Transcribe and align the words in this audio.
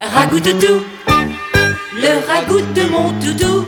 Ragout 0.00 0.38
doudou, 0.38 0.84
le 1.96 2.26
ragout 2.28 2.60
de 2.72 2.88
mon 2.88 3.10
doudou, 3.18 3.66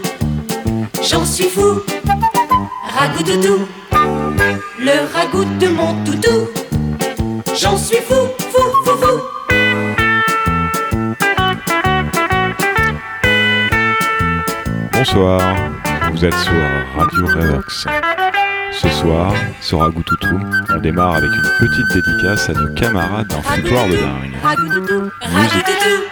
j'en 1.02 1.24
suis 1.24 1.48
fou. 1.48 1.80
Ragout 2.96 3.24
doudou, 3.24 3.66
le 4.78 5.12
ragout 5.12 5.44
de 5.58 5.68
mon 5.70 5.92
doudou, 6.04 6.48
j'en 7.60 7.76
suis 7.76 7.96
fou, 7.96 8.28
fou, 8.38 8.62
fou, 8.84 8.96
fou. 9.02 9.20
Bonsoir, 14.92 15.40
vous 16.12 16.24
êtes 16.24 16.38
sur 16.38 16.52
Radio 16.96 17.26
Revox. 17.26 17.86
Ce 18.70 18.88
soir, 18.88 19.34
sur 19.60 19.80
Ragoutoutou, 19.80 20.38
on 20.68 20.78
démarre 20.78 21.16
avec 21.16 21.28
une 21.28 21.50
petite 21.58 21.92
dédicace 21.92 22.48
à 22.50 22.52
nos 22.52 22.72
camarades 22.74 23.26
d'un 23.26 23.42
foutoir 23.42 23.88
de 23.88 23.96
dingue. 23.96 24.36
Musique. 25.34 26.09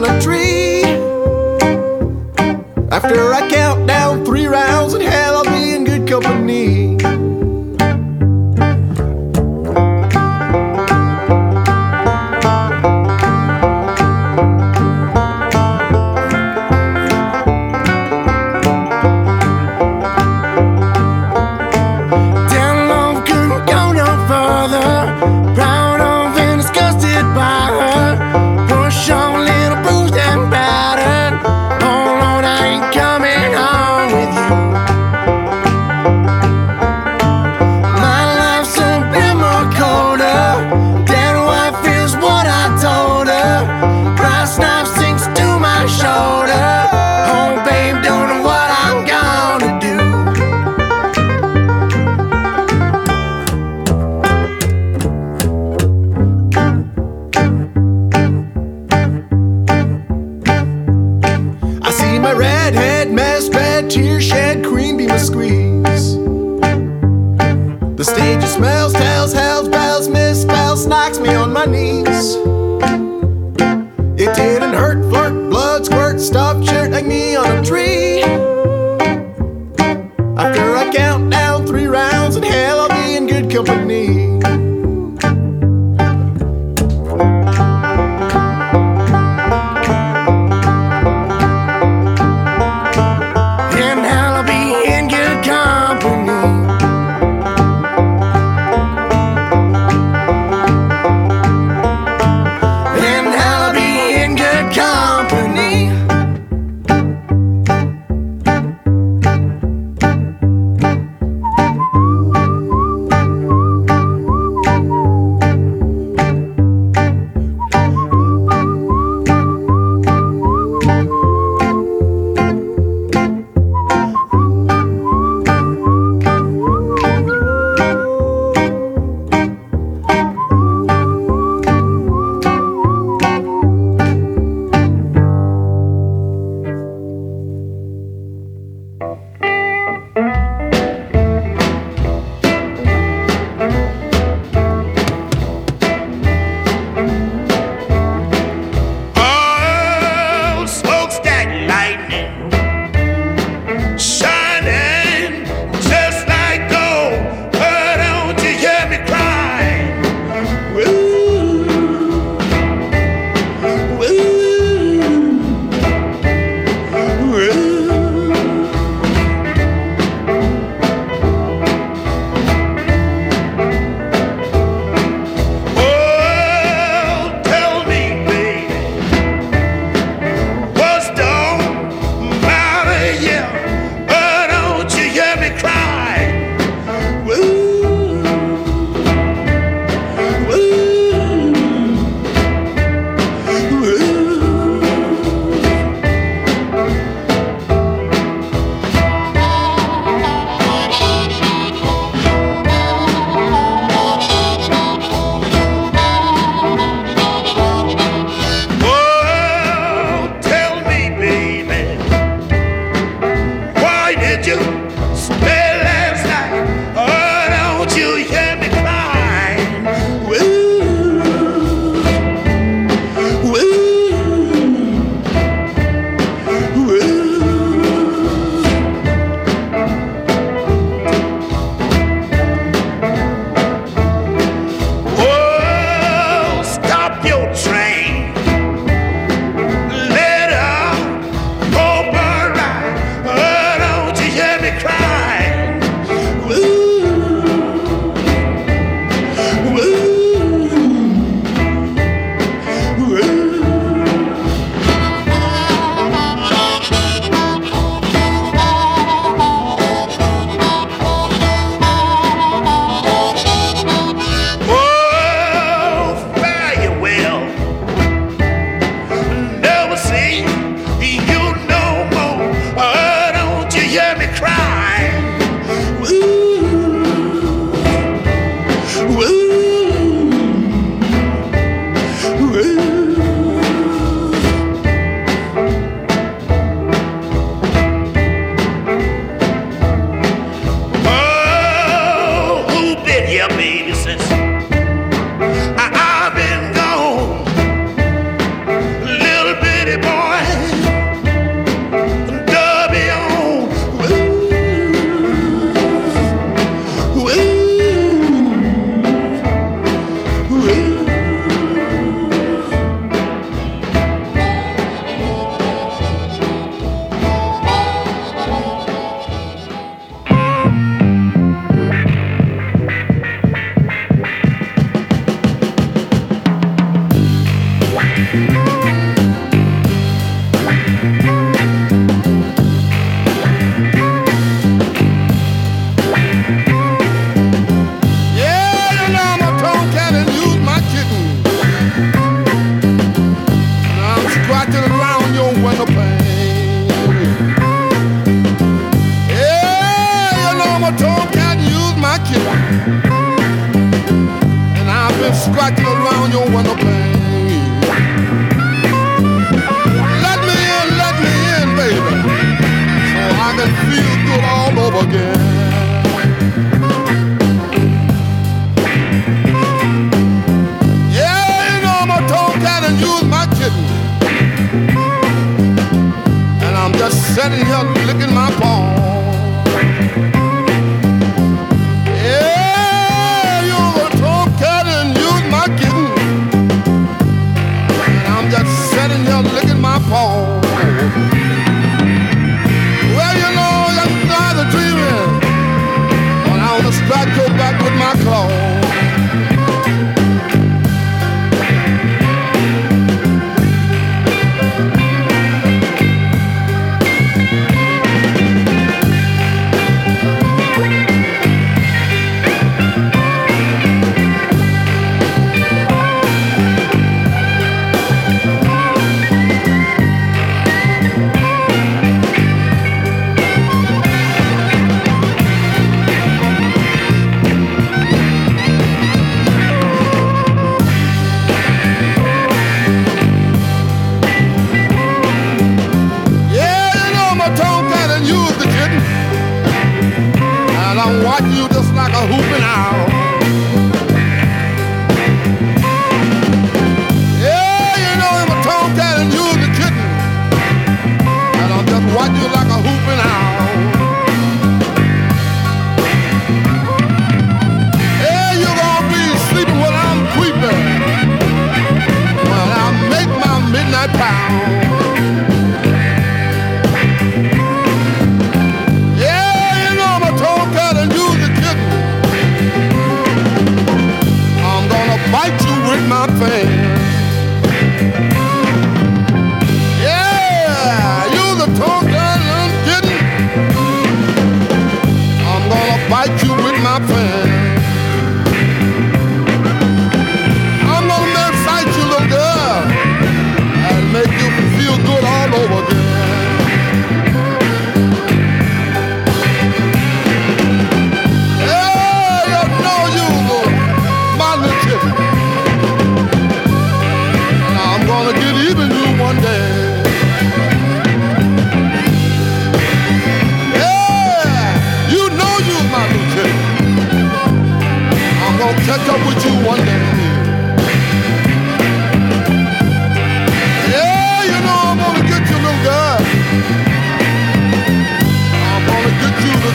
down 0.00 0.16
a 0.16 0.20
tree 0.20 0.82
after 2.90 3.32
I 3.32 3.48
can 3.48 3.67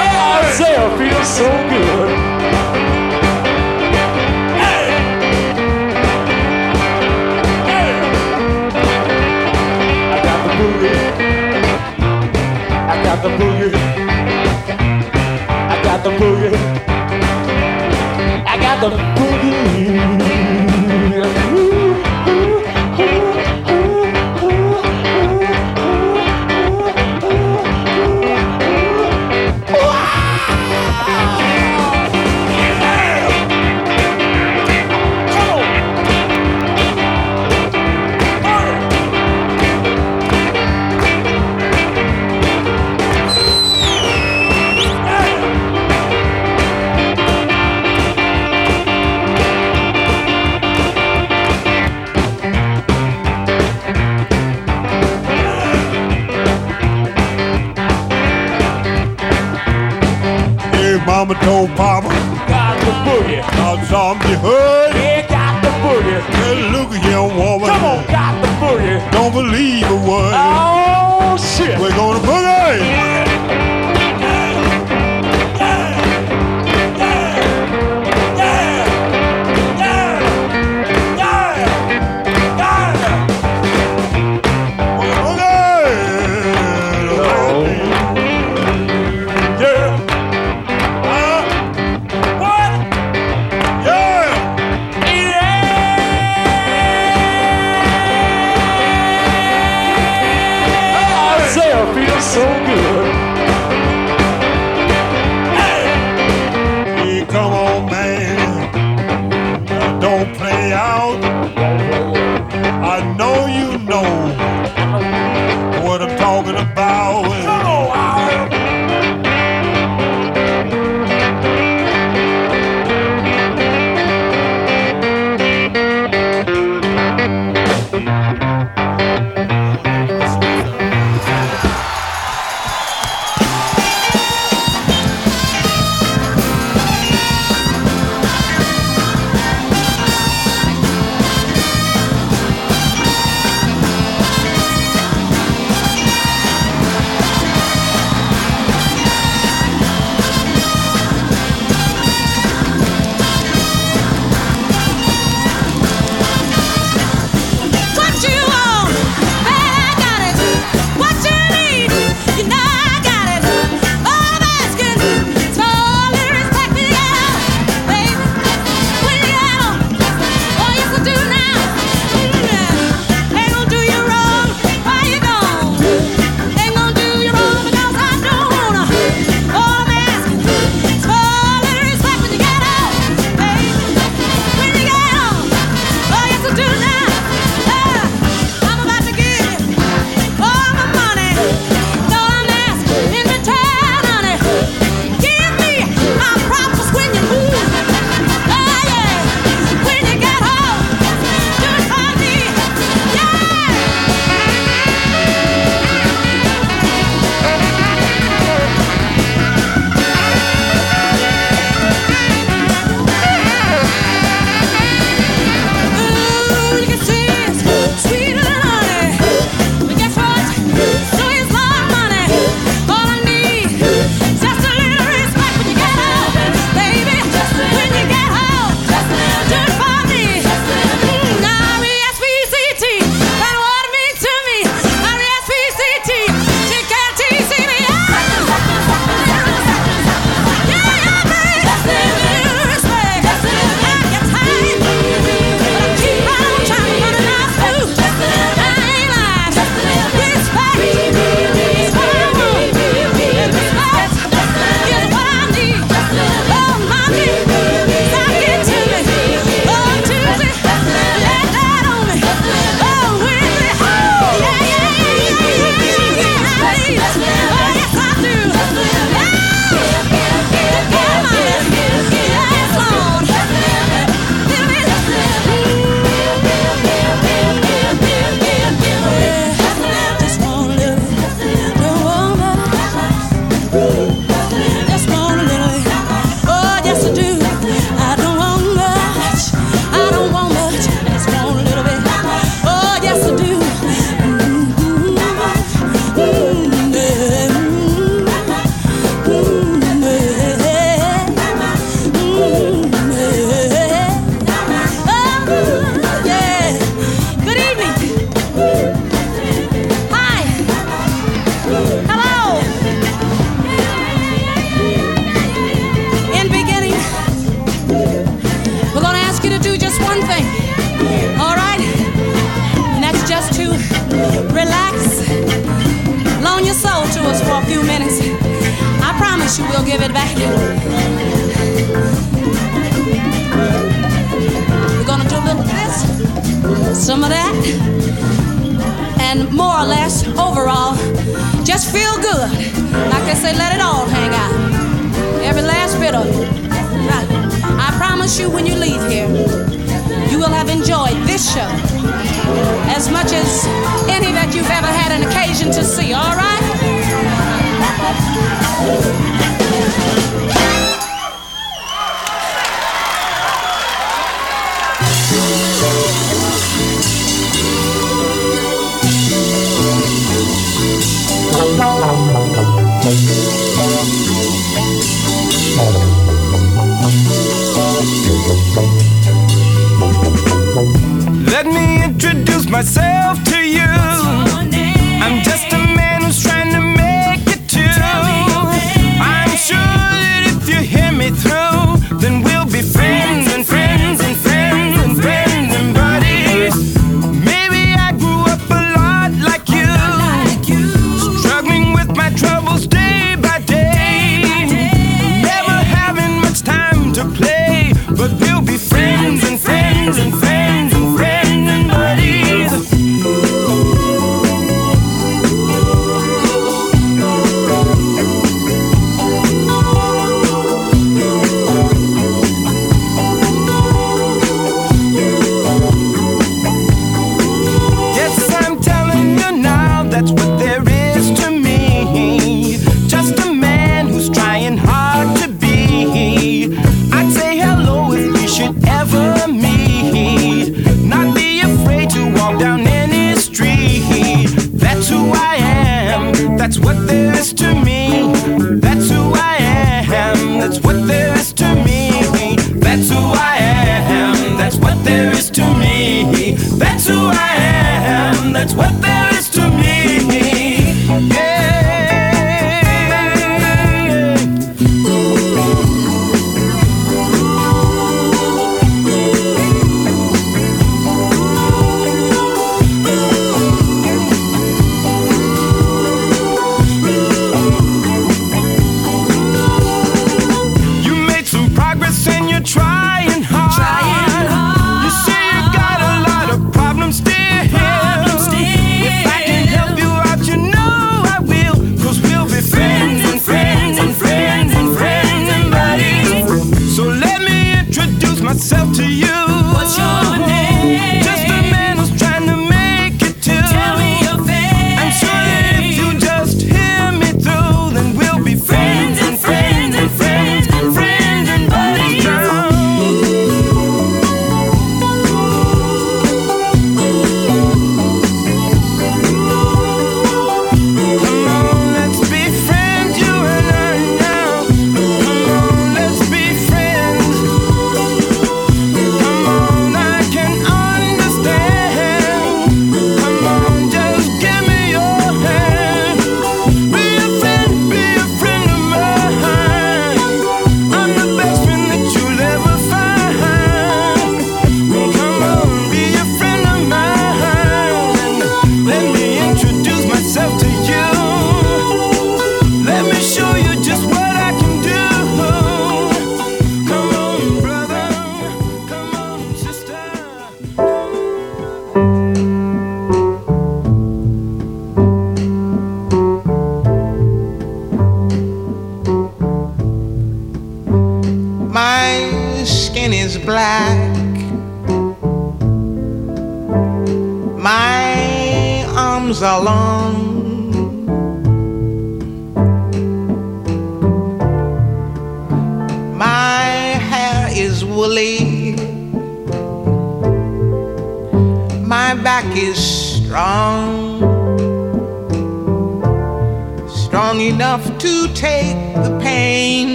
Oh, 0.00 0.40
I 0.40 0.52
say 0.56 0.74
so 1.24 1.48
good. 1.68 2.10
Hey. 4.62 4.86
Hey. 7.68 7.90
I 10.12 10.18
got 10.24 10.38
the 10.44 10.50
boogie. 10.58 10.98
I 12.92 12.94
got 13.04 13.18
the 13.22 13.30
boogie. 13.38 13.74
I 15.72 15.82
got 15.82 15.98
the 16.04 16.10
boogie. 16.10 16.84
I 18.46 18.56
got 18.58 18.80
the 18.80 19.23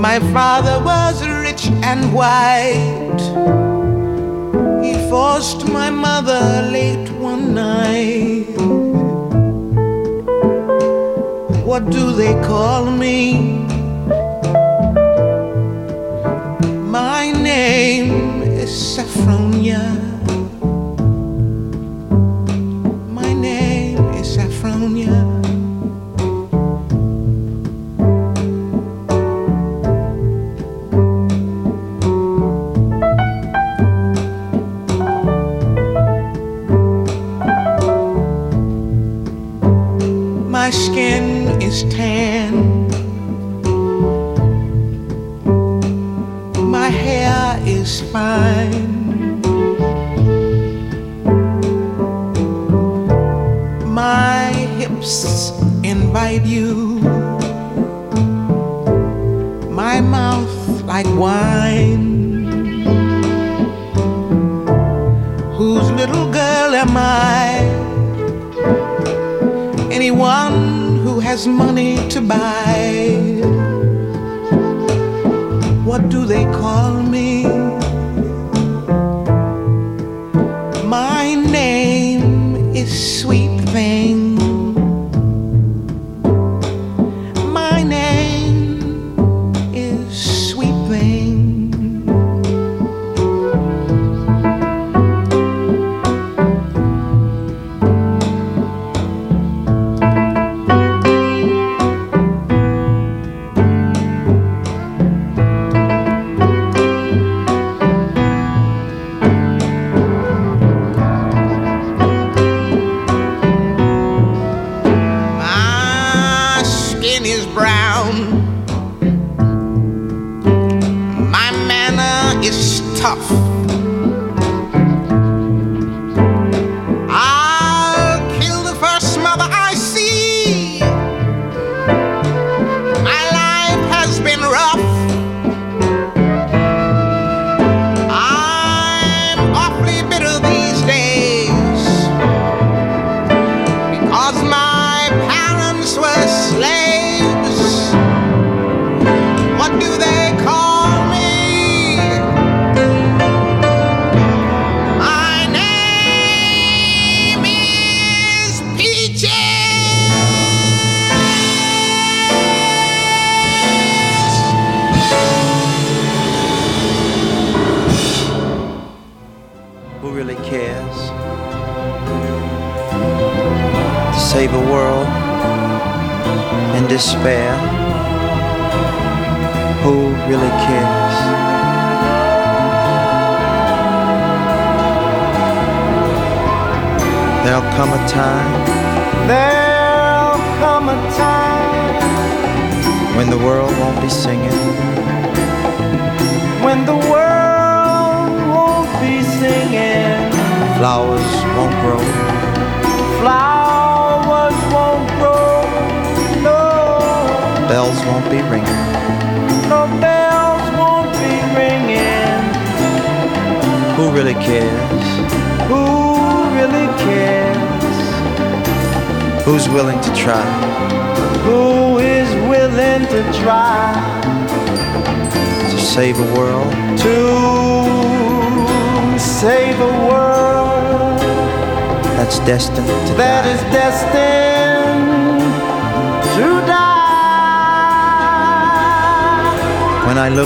My 0.00 0.18
father 0.32 0.82
was 0.82 1.22
rich 1.28 1.66
and 1.84 2.14
white. 2.14 3.20
He 4.82 4.94
forced 5.10 5.68
my 5.68 5.90
mother 5.90 6.66
late 6.72 7.10
one 7.10 7.52
night. 7.52 8.46
What 11.66 11.90
do 11.90 12.12
they 12.12 12.32
call 12.46 12.90
me? 12.90 13.58
My 16.88 17.30
name 17.32 18.40
is 18.40 18.70
Saffronia. 18.70 20.09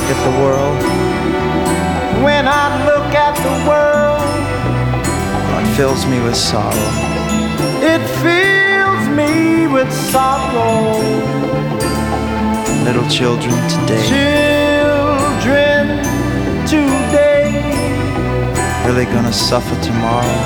Look 0.06 0.16
at 0.16 0.24
the 0.24 0.38
world, 0.38 0.82
when 2.22 2.46
I 2.46 2.84
look 2.84 3.14
at 3.14 3.34
the 3.40 3.54
world, 3.66 4.20
it 5.62 5.76
fills 5.76 6.04
me 6.06 6.20
with 6.20 6.36
sorrow. 6.36 6.90
It 7.80 8.02
fills 8.20 9.08
me 9.16 9.66
with 9.66 9.90
sorrow. 9.90 10.98
Little 12.84 13.08
children 13.08 13.54
today, 13.66 14.04
children 15.40 15.86
today, 16.66 17.64
really 18.86 19.06
gonna 19.06 19.32
suffer 19.32 19.74
tomorrow. 19.82 20.42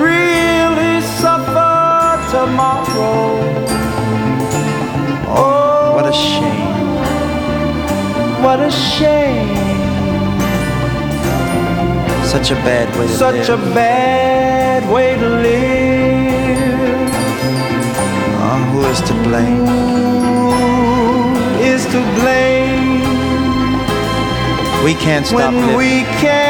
Really 0.00 1.02
suffer 1.02 2.16
tomorrow. 2.30 3.42
Oh, 5.28 5.92
what 5.94 6.06
a 6.08 6.12
shame. 6.14 6.77
What 8.42 8.60
a 8.60 8.70
shame. 8.70 9.56
Such 12.24 12.50
a 12.50 12.54
bad 12.54 12.88
way 12.96 13.06
to 13.06 13.12
Such 13.12 13.34
live. 13.34 13.46
Such 13.46 13.58
a 13.58 13.74
bad 13.74 14.92
way 14.92 15.16
to 15.16 15.28
live. 15.28 17.10
Oh, 18.40 18.58
who 18.70 18.80
is 18.86 19.00
to 19.08 19.14
blame? 19.26 19.66
Who 21.56 21.64
is 21.64 21.84
to 21.86 22.00
blame? 22.20 23.02
We 24.84 24.94
can't 24.94 25.26
stop 25.26 25.52
when 25.52 25.56
living. 25.56 25.76
we 25.76 26.04
can't 26.20 26.47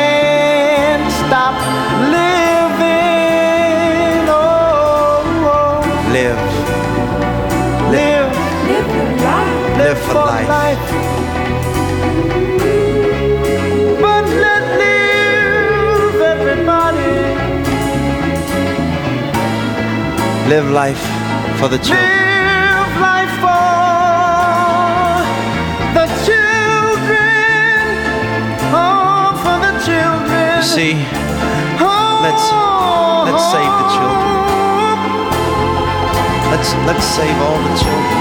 Live 20.49 20.71
life 20.71 21.05
for 21.61 21.69
the 21.69 21.77
children. 21.77 22.09
Live 22.09 22.97
life 23.03 23.35
for 23.45 23.61
the 25.93 26.07
children. 26.25 27.83
Oh, 28.73 29.37
for 29.45 29.59
the 29.61 29.73
children. 29.85 30.57
You 30.57 30.63
see, 30.65 30.95
oh, 31.85 32.25
let's 32.25 32.49
let's 33.29 33.45
save 33.53 33.73
the 33.77 33.89
children. 33.93 34.33
Oh. 34.81 35.37
Let's 36.51 36.71
let's 36.87 37.05
save 37.05 37.37
all 37.43 37.61
the 37.69 37.75
children. 37.77 38.18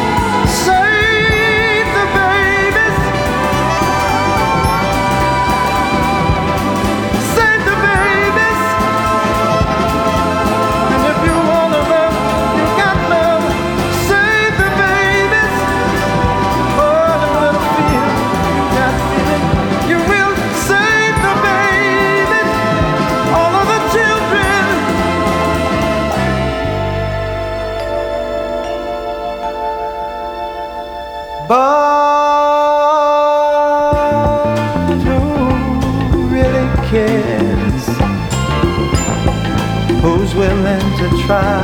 To 40.98 41.10
try? 41.28 41.62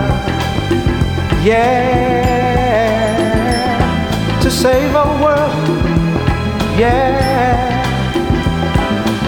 Yeah, 1.44 2.30
to 4.42 4.52
save 4.52 4.96
our 4.96 5.24
world. 5.24 5.70
Yeah, 6.78 7.84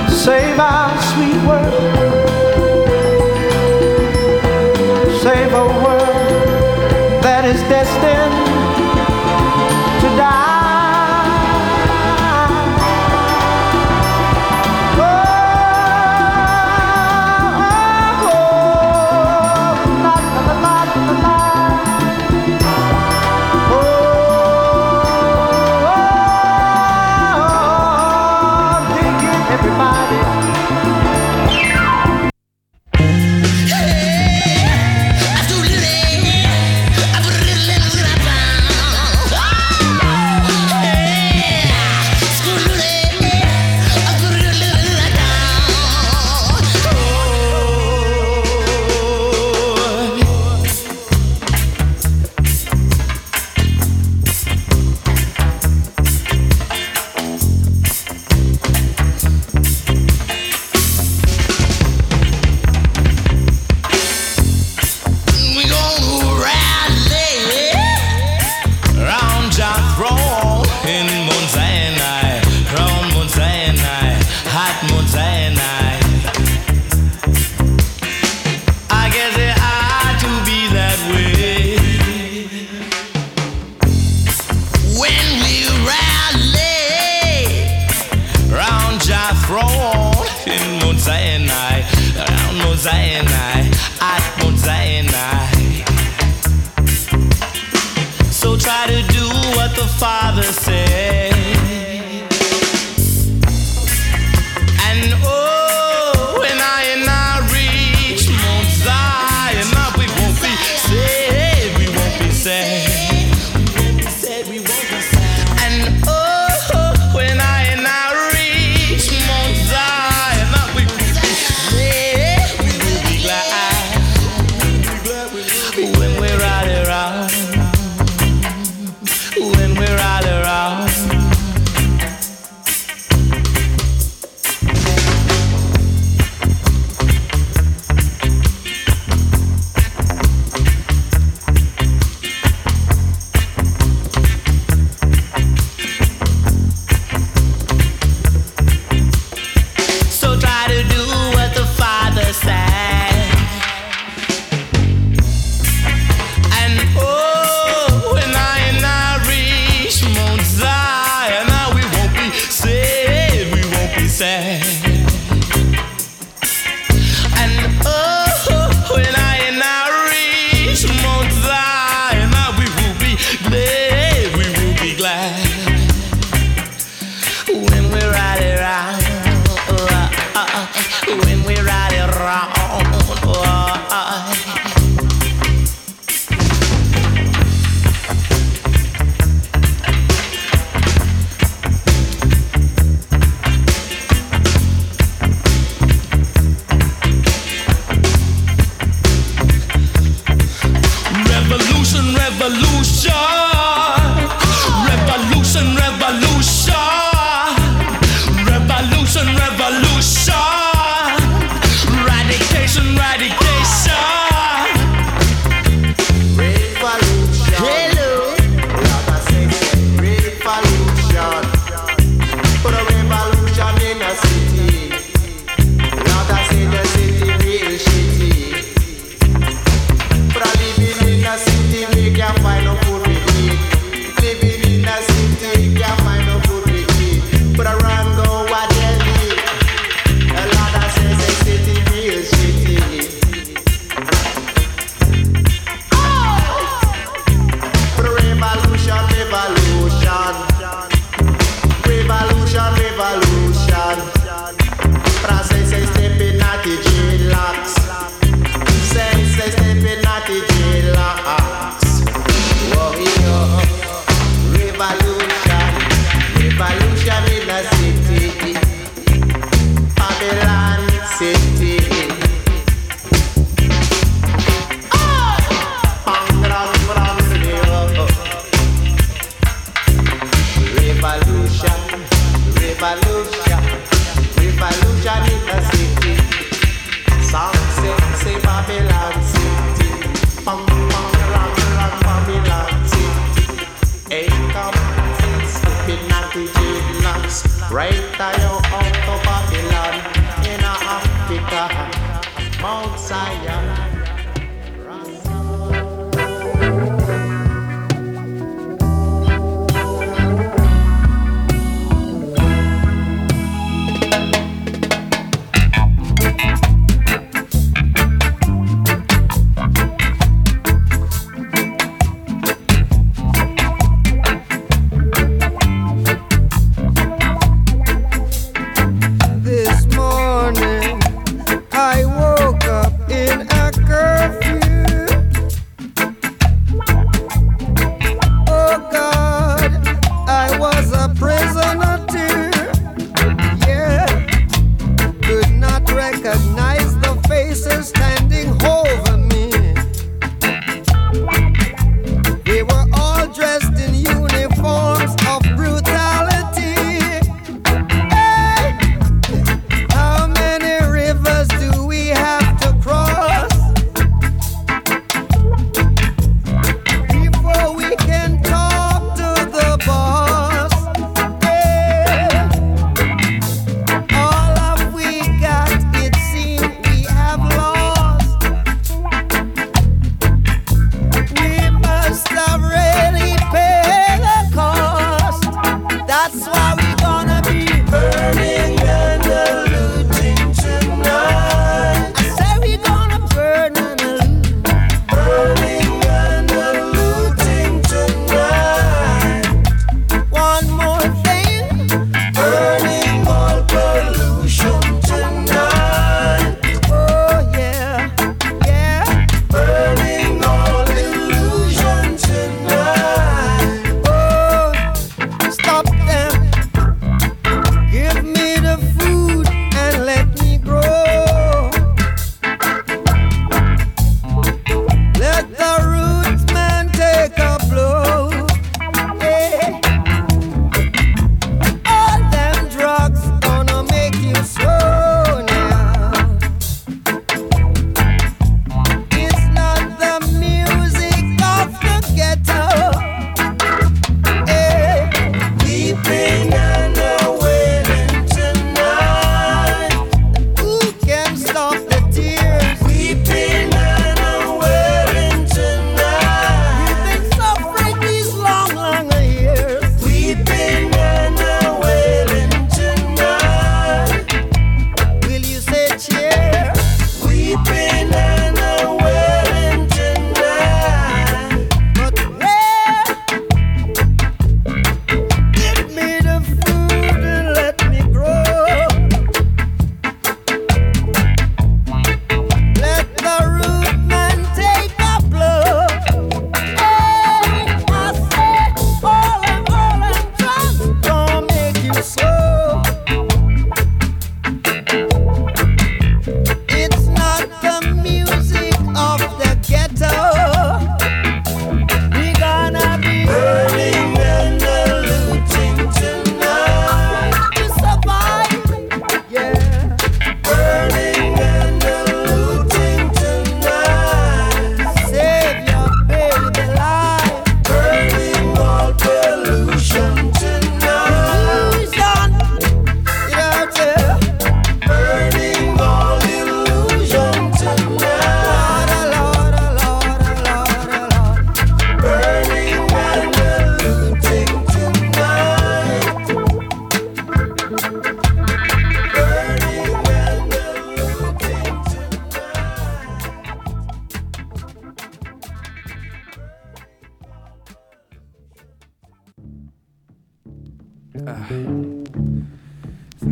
save 0.07 0.59
our 0.59 1.01
sweet 1.09 1.37
world. 1.49 1.73
Save 5.23 5.53
a 5.53 5.65
world 5.83 7.23
that 7.23 7.43
is 7.45 7.59
destined 7.63 8.34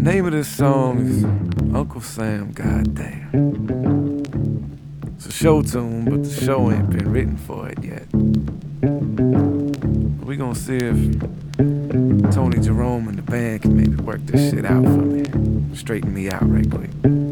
name 0.03 0.25
of 0.25 0.31
this 0.33 0.47
song 0.47 0.99
is 0.99 1.23
Uncle 1.73 2.01
Sam, 2.01 2.51
goddamn. 2.51 4.23
It's 5.15 5.25
a 5.27 5.31
show 5.31 5.61
tune, 5.61 6.05
but 6.05 6.23
the 6.23 6.45
show 6.45 6.69
ain't 6.71 6.89
been 6.89 7.11
written 7.11 7.37
for 7.37 7.69
it 7.69 7.83
yet. 7.83 8.07
We 10.25 10.35
gonna 10.35 10.55
see 10.55 10.77
if 10.77 11.19
Tony 12.33 12.59
Jerome 12.59 13.07
and 13.07 13.17
the 13.17 13.23
band 13.23 13.61
can 13.63 13.77
maybe 13.77 13.95
work 13.95 14.25
this 14.25 14.51
shit 14.51 14.65
out 14.65 14.83
for 14.83 14.89
me. 14.89 15.75
Straighten 15.75 16.13
me 16.13 16.29
out 16.29 16.49
right 16.49 16.69
quick. 16.69 17.22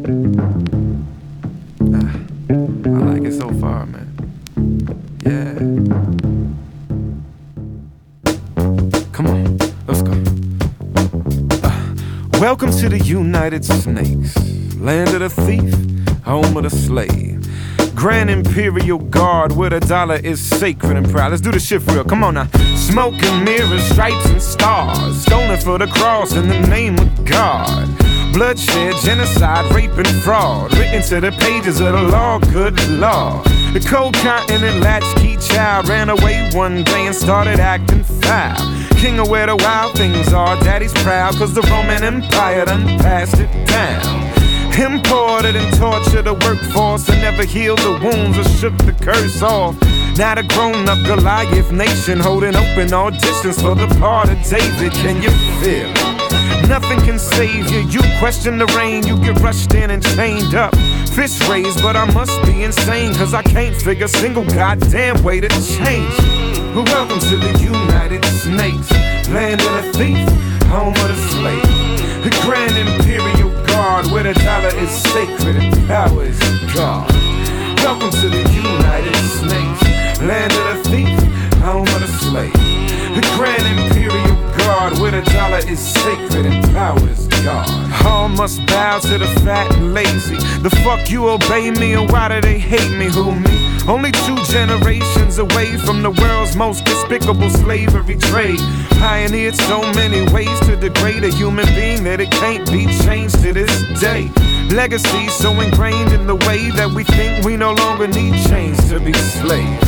Welcome 12.62 12.80
to 12.80 12.88
the 12.88 13.04
United 13.04 13.64
Snakes, 13.64 14.36
land 14.76 15.08
of 15.08 15.18
the 15.18 15.28
thief, 15.28 16.22
home 16.24 16.56
of 16.56 16.62
the 16.62 16.70
slave. 16.70 17.44
Grand 17.96 18.30
Imperial 18.30 18.98
Guard, 18.98 19.50
where 19.50 19.70
the 19.70 19.80
dollar 19.80 20.20
is 20.22 20.40
sacred 20.40 20.96
and 20.96 21.10
proud. 21.10 21.32
Let's 21.32 21.42
do 21.42 21.50
the 21.50 21.58
shit 21.58 21.84
real. 21.88 22.04
Come 22.04 22.22
on 22.22 22.34
now. 22.34 22.46
Smoke 22.76 23.20
and 23.20 23.44
mirrors, 23.44 23.82
stripes 23.90 24.26
and 24.26 24.40
stars. 24.40 25.22
Stolen 25.22 25.58
for 25.58 25.76
the 25.76 25.88
cross 25.88 26.36
in 26.36 26.48
the 26.48 26.60
name 26.68 26.96
of 27.00 27.24
God. 27.24 27.88
Bloodshed, 28.32 28.94
genocide, 29.02 29.74
rape, 29.74 29.96
and 29.96 30.22
fraud. 30.22 30.72
Written 30.78 31.02
to 31.02 31.20
the 31.20 31.32
pages 31.32 31.80
of 31.80 31.92
the 31.94 32.02
law, 32.02 32.38
good 32.38 32.78
law. 32.90 33.42
The 33.72 33.80
cold 33.80 34.14
continent 34.14 34.80
latchkey 34.80 35.36
child 35.38 35.88
ran 35.88 36.10
away 36.10 36.48
one 36.52 36.84
day 36.84 37.06
and 37.06 37.14
started 37.14 37.58
acting 37.58 38.04
foul. 38.04 38.71
King 39.02 39.18
of 39.18 39.28
where 39.28 39.48
the 39.48 39.56
wild 39.56 39.96
things 39.96 40.32
are, 40.32 40.56
daddy's 40.60 40.92
proud, 41.02 41.34
cause 41.34 41.52
the 41.52 41.62
Roman 41.62 42.04
Empire 42.04 42.64
done 42.66 42.84
passed 43.00 43.34
it 43.36 43.50
down. 43.66 44.30
Imported 44.78 45.56
and 45.56 45.76
tortured 45.76 46.22
the 46.22 46.34
workforce 46.34 47.08
and 47.08 47.20
never 47.20 47.44
healed 47.44 47.80
the 47.80 47.98
wounds 48.00 48.38
or 48.38 48.44
shook 48.44 48.78
the 48.78 48.92
curse 48.92 49.42
off. 49.42 49.74
Now 50.16 50.36
the 50.36 50.44
grown 50.44 50.88
up 50.88 51.04
Goliath 51.04 51.72
nation 51.72 52.20
holding 52.20 52.54
open 52.54 52.90
auditions 52.90 53.60
for 53.60 53.74
the 53.74 53.92
part 53.98 54.28
of 54.28 54.40
David. 54.48 54.92
Can 54.92 55.20
you 55.20 55.30
feel 55.58 55.90
it? 55.90 56.68
Nothing 56.68 57.00
can 57.00 57.18
save 57.18 57.72
you. 57.72 57.80
You 57.80 58.02
question 58.20 58.56
the 58.56 58.66
reign, 58.78 59.04
you 59.04 59.18
get 59.18 59.40
rushed 59.40 59.74
in 59.74 59.90
and 59.90 60.00
chained 60.14 60.54
up. 60.54 60.76
Fist 61.08 61.48
raised, 61.48 61.82
but 61.82 61.96
I 61.96 62.04
must 62.12 62.40
be 62.44 62.62
insane, 62.62 63.14
cause 63.14 63.34
I 63.34 63.42
can't 63.42 63.74
figure 63.74 64.04
a 64.04 64.08
single 64.08 64.44
goddamn 64.44 65.24
way 65.24 65.40
to 65.40 65.48
change. 65.48 66.41
But 66.74 66.88
welcome 66.88 67.18
to 67.18 67.36
the 67.36 67.58
United 67.60 68.24
Snakes, 68.24 68.90
land 69.28 69.60
of 69.60 69.84
the 69.84 69.92
thief, 69.92 70.26
home 70.68 70.94
of 70.94 71.08
the 71.08 71.16
slave. 71.28 72.24
The 72.24 72.30
grand 72.40 72.72
imperial 72.78 73.50
guard 73.66 74.06
where 74.06 74.22
the 74.22 74.32
dollar 74.32 74.74
is 74.80 74.88
sacred 74.88 75.56
and 75.56 75.86
power 75.86 76.24
is 76.24 76.38
God. 76.72 77.12
Welcome 77.84 78.10
to 78.10 78.28
the 78.30 78.48
United 78.50 79.14
Snakes, 79.36 80.20
land 80.22 80.52
of 80.54 80.82
the 80.82 80.88
thief, 80.88 81.20
home 81.60 81.86
of 81.88 82.00
the 82.00 82.06
slave. 82.06 82.54
The 82.54 83.20
grand 83.36 83.68
imperial 83.78 84.31
guard 84.82 84.98
where 84.98 85.10
the 85.12 85.22
dollar 85.30 85.58
is 85.68 85.78
sacred 85.78 86.46
and 86.46 86.64
power 86.74 87.08
is 87.08 87.28
God. 87.44 87.68
All 88.04 88.28
must 88.28 88.64
bow 88.66 88.98
to 89.00 89.18
the 89.18 89.26
fat 89.44 89.72
and 89.74 89.94
lazy. 89.94 90.36
The 90.60 90.70
fuck 90.82 91.10
you 91.10 91.28
obey 91.28 91.70
me 91.70 91.94
and 91.94 92.10
why 92.10 92.28
do 92.28 92.40
they 92.40 92.58
hate 92.58 92.96
me? 92.96 93.06
Who 93.06 93.32
me? 93.34 93.56
Only 93.86 94.10
two 94.10 94.36
generations 94.44 95.38
away 95.38 95.76
from 95.76 96.02
the 96.02 96.10
world's 96.10 96.56
most 96.56 96.84
despicable 96.84 97.50
slavery 97.50 98.16
trade. 98.16 98.60
Pioneered 98.98 99.54
so 99.54 99.80
many 99.92 100.20
ways 100.32 100.58
to 100.66 100.76
degrade 100.76 101.24
a 101.24 101.30
human 101.30 101.66
being 101.74 102.02
that 102.04 102.20
it 102.20 102.30
can't 102.30 102.66
be 102.70 102.86
changed 103.04 103.40
to 103.42 103.52
this 103.52 104.00
day. 104.00 104.30
Legacy 104.70 105.28
so 105.28 105.52
ingrained 105.60 106.12
in 106.12 106.26
the 106.26 106.36
way 106.46 106.70
that 106.70 106.90
we 106.90 107.04
think 107.04 107.44
we 107.44 107.56
no 107.56 107.72
longer 107.72 108.08
need 108.08 108.34
chains 108.48 108.78
to 108.88 108.98
be 108.98 109.12
slaves. 109.12 109.86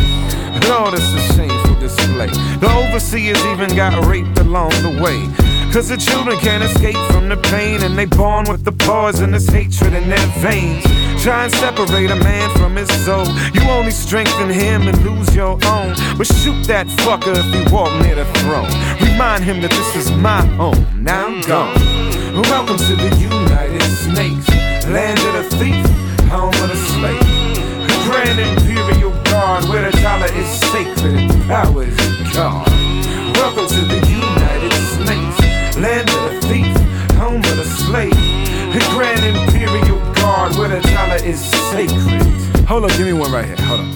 Lord, 0.69 0.95
it's 0.95 1.13
a 1.15 1.35
shameful 1.35 1.54
The 1.85 2.71
overseers 2.75 3.45
even 3.47 3.77
got 3.77 4.07
raped 4.07 4.39
along 4.39 4.71
the 4.81 4.99
way. 5.03 5.21
Cause 5.71 5.89
the 5.89 5.99
children 5.99 6.39
can't 6.39 6.65
escape 6.65 6.97
from 7.13 7.29
the 7.29 7.37
pain, 7.37 7.83
and 7.83 7.99
they 7.99 8.07
born 8.07 8.47
with 8.49 8.65
the 8.65 8.73
poisonous 8.73 9.47
hatred 9.49 9.93
in 9.93 10.09
their 10.09 10.27
veins. 10.39 10.83
Try 11.23 11.45
and 11.45 11.53
separate 11.53 12.11
a 12.11 12.17
man 12.17 12.49
from 12.57 12.77
his 12.77 12.89
soul. 13.05 13.27
You 13.53 13.69
only 13.69 13.91
strengthen 13.91 14.49
him 14.49 14.89
and 14.89 14.97
lose 15.05 15.35
your 15.37 15.59
own. 15.67 15.95
But 16.17 16.27
shoot 16.27 16.65
that 16.69 16.87
fucker 17.05 17.37
if 17.37 17.49
he 17.53 17.75
walk 17.75 17.93
near 18.01 18.15
the 18.15 18.25
throne. 18.41 18.71
Remind 19.03 19.45
him 19.45 19.61
that 19.61 19.71
this 19.71 19.97
is 19.97 20.11
my 20.13 20.41
home. 20.57 20.87
Now 20.97 21.27
I'm 21.27 21.43
gone. 21.43 21.75
Welcome 22.49 22.79
to 22.79 22.97
the 22.97 23.15
United 23.21 23.83
Snakes, 23.83 24.49
land 24.89 25.21
of 25.21 25.35
the 25.35 25.57
thief, 25.59 25.85
home 26.31 26.49
of 26.49 26.69
the 26.71 26.77
slave. 26.77 27.21
The 27.89 28.84
where 29.45 29.91
the 29.91 30.01
dollar 30.01 30.33
is 30.33 30.49
sacred 30.73 31.17
and 31.17 31.43
power 31.45 31.85
God. 32.33 32.67
Welcome 33.37 33.67
to 33.69 33.81
the 33.85 34.01
United 34.09 34.73
States, 34.73 35.77
land 35.77 36.09
of 36.09 36.33
the 36.33 36.41
thief, 36.49 36.75
home 37.19 37.37
of 37.37 37.57
the 37.57 37.65
slave. 37.65 38.15
The 38.73 38.81
grand 38.93 39.23
imperial 39.23 40.01
guard 40.15 40.57
where 40.57 40.69
the 40.69 40.81
dollar 40.89 41.17
is 41.17 41.39
sacred. 41.71 42.23
Hold 42.67 42.85
up, 42.85 42.91
give 42.97 43.07
me 43.07 43.13
one 43.13 43.31
right 43.33 43.45
here. 43.45 43.57
Hold 43.67 43.81
on. 43.81 43.89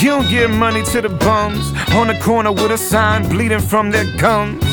You 0.00 0.10
don't 0.10 0.30
give 0.30 0.50
money 0.52 0.84
to 0.92 1.00
the 1.00 1.08
bums 1.08 1.72
on 1.94 2.06
the 2.06 2.18
corner 2.22 2.52
with 2.52 2.70
a 2.70 2.78
sign 2.78 3.28
bleeding 3.28 3.60
from 3.60 3.90
their 3.90 4.06
gums. 4.18 4.64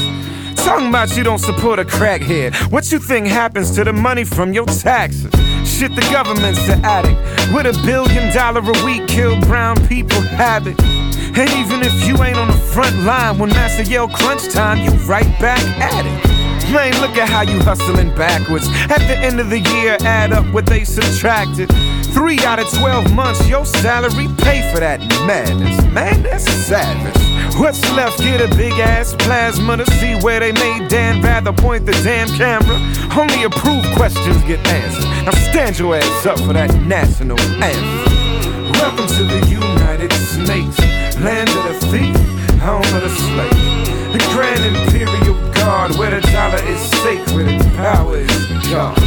Talking 0.66 0.90
about 0.90 1.16
you 1.18 1.24
don't 1.24 1.40
support 1.40 1.80
a 1.80 1.86
crackhead. 1.86 2.54
What 2.72 2.92
you 2.92 3.00
think 3.00 3.28
happens 3.28 3.72
to 3.76 3.84
the 3.84 3.94
money 3.94 4.24
from 4.24 4.54
your 4.54 4.66
taxes? 4.66 5.32
Shit, 5.66 5.96
the 5.96 6.08
government's 6.12 6.66
the 6.68 6.76
addict. 6.84 7.20
With 7.54 7.66
a 7.66 7.74
billion 7.86 8.34
dollar 8.34 8.62
a 8.62 8.86
week, 8.86 9.08
kill 9.08 9.40
brown 9.42 9.76
people 9.88 10.22
habit. 10.22 10.80
And 10.82 11.50
even 11.52 11.82
if 11.82 12.08
you 12.08 12.22
ain't 12.24 12.38
on 12.38 12.48
the 12.48 12.54
front 12.74 12.96
line 13.04 13.38
when 13.40 13.50
Master 13.50 13.84
yell 13.84 14.08
crunch 14.08 14.50
time, 14.50 14.80
you 14.80 14.92
right 15.06 15.30
back 15.40 15.62
at 15.80 16.06
it. 16.06 16.39
Man, 16.72 16.94
look 17.02 17.18
at 17.18 17.28
how 17.28 17.42
you 17.42 17.60
hustling 17.62 18.14
backwards. 18.16 18.68
At 18.90 19.00
the 19.08 19.18
end 19.18 19.40
of 19.40 19.50
the 19.50 19.60
year, 19.60 19.98
add 20.02 20.32
up 20.32 20.46
what 20.54 20.68
they 20.68 20.84
subtracted. 20.84 21.68
Three 22.14 22.38
out 22.42 22.60
of 22.60 22.70
12 22.70 23.12
months, 23.14 23.48
your 23.48 23.66
salary 23.66 24.28
pay 24.38 24.72
for 24.72 24.80
that 24.80 25.00
madness. 25.26 25.84
Man, 25.86 26.22
that's 26.22 26.44
savage. 26.44 27.56
What's 27.56 27.82
left? 27.94 28.20
Get 28.20 28.42
a 28.42 28.56
big 28.56 28.74
ass 28.74 29.16
plasma 29.16 29.78
to 29.78 29.86
see 29.94 30.14
where 30.22 30.40
they 30.40 30.52
made 30.52 30.90
Dan 30.90 31.24
Rather 31.24 31.54
point 31.54 31.88
the 31.88 31.94
damn 32.04 32.28
camera. 32.38 32.78
Only 33.18 33.44
approved 33.44 33.88
questions 33.96 34.42
get 34.44 34.66
answered. 34.68 35.06
Now 35.26 35.32
stand 35.50 35.80
your 35.80 35.96
ass 35.96 36.26
up 36.28 36.38
for 36.40 36.54
that 36.54 36.74
national 36.86 37.40
anthem. 37.40 38.72
Welcome 38.74 39.08
to 39.08 39.24
the 39.24 39.48
United 39.48 40.14
Snakes, 40.14 40.80
land 41.20 41.50
of 41.50 41.64
the 41.64 41.88
thief, 41.88 42.60
home 42.60 42.84
of 42.96 43.02
the 43.02 43.10
slave. 43.10 43.99
The 44.12 44.18
grand 44.34 44.66
imperial 44.66 45.36
guard 45.54 45.96
where 45.98 46.10
the 46.10 46.22
dollar 46.32 46.58
is 46.64 46.82
sacred 47.04 47.48
and 47.48 47.62
power 47.76 48.18
is 48.18 48.48
God. 48.68 48.98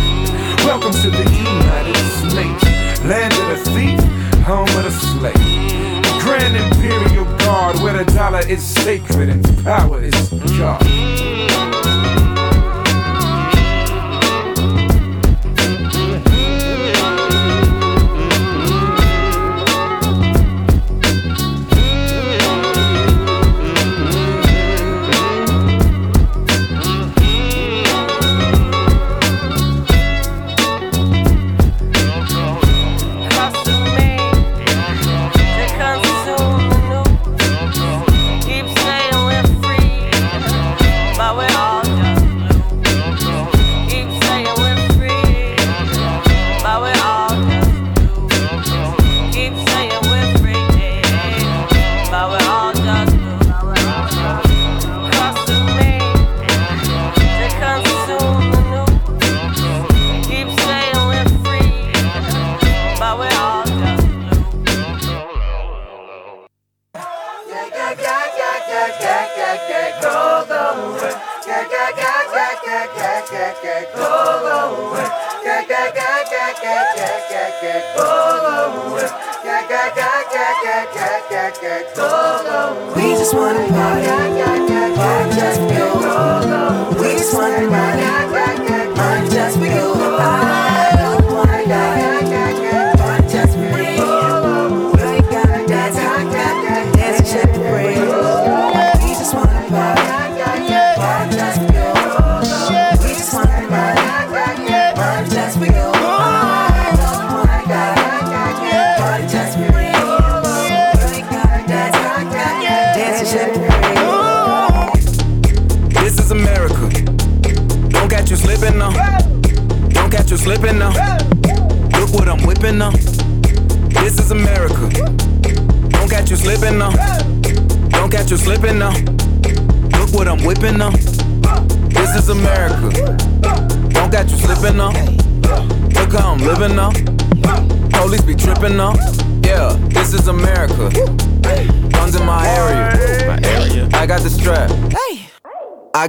Welcome 0.64 0.92
to 0.92 1.10
the 1.10 1.28
United 1.28 1.96
Snakes, 2.30 3.02
land 3.04 3.32
of 3.34 3.48
the 3.48 3.70
thief, 3.72 4.00
home 4.44 4.68
of 4.68 4.84
the 4.84 4.92
slave. 4.92 5.34
The 5.34 6.20
grand 6.22 6.56
imperial 6.56 7.24
guard 7.38 7.80
where 7.80 8.04
the 8.04 8.12
dollar 8.12 8.46
is 8.46 8.62
sacred 8.62 9.28
and 9.28 9.64
power 9.64 10.00
is 10.00 10.30
God. 10.56 11.21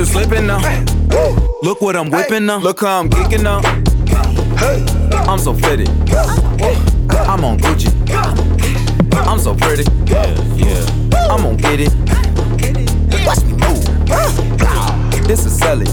You 0.00 0.06
slipping 0.06 0.46
now. 0.46 0.60
Look 1.62 1.82
what 1.82 1.94
I'm 1.94 2.08
whipping 2.08 2.46
now. 2.46 2.58
Look 2.58 2.80
how 2.80 3.00
I'm 3.00 3.10
geeking 3.10 3.42
now. 3.42 3.60
I'm 5.30 5.38
so 5.38 5.52
fitted. 5.52 5.90
I'm 7.28 7.44
on 7.44 7.58
Gucci. 7.58 7.90
I'm 9.26 9.38
so 9.38 9.54
pretty. 9.54 9.84
Yeah, 10.06 10.26
yeah. 10.56 11.28
I'm 11.30 11.42
gonna 11.42 11.56
get 11.56 11.80
it. 11.80 11.92
Watch 13.26 13.44
me 13.44 13.52
move. 13.52 13.84
This 15.28 15.44
is 15.44 15.58
Sally. 15.58 15.84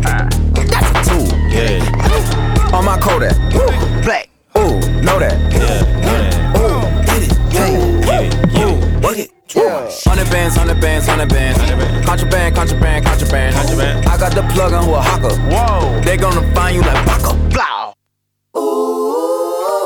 That's 0.00 0.90
a 0.90 1.10
tool. 1.10 1.38
Yeah, 1.50 2.72
On 2.72 2.82
my 2.82 2.98
Kodak. 2.98 3.36
Black. 4.04 4.30
Ooh, 4.56 4.80
know 5.02 5.18
that. 5.18 5.38
yeah. 5.52 5.93
Bands, 10.34 10.56
hundred 10.56 10.80
bands, 10.80 11.06
hundred 11.06 11.28
bands. 11.28 11.58
Contraband, 12.04 12.56
contraband, 12.56 13.06
contraband. 13.06 13.54
Contraband. 13.54 14.06
I 14.06 14.18
got 14.18 14.32
the 14.34 14.42
plug 14.52 14.72
on 14.72 14.84
who 14.84 14.94
a 14.94 15.00
hawker. 15.00 15.34
Whoa. 15.52 16.00
They 16.00 16.16
gonna 16.16 16.42
find 16.54 16.74
you 16.74 16.82
like 16.82 17.06
Baka. 17.06 17.34
Blow. 17.54 17.94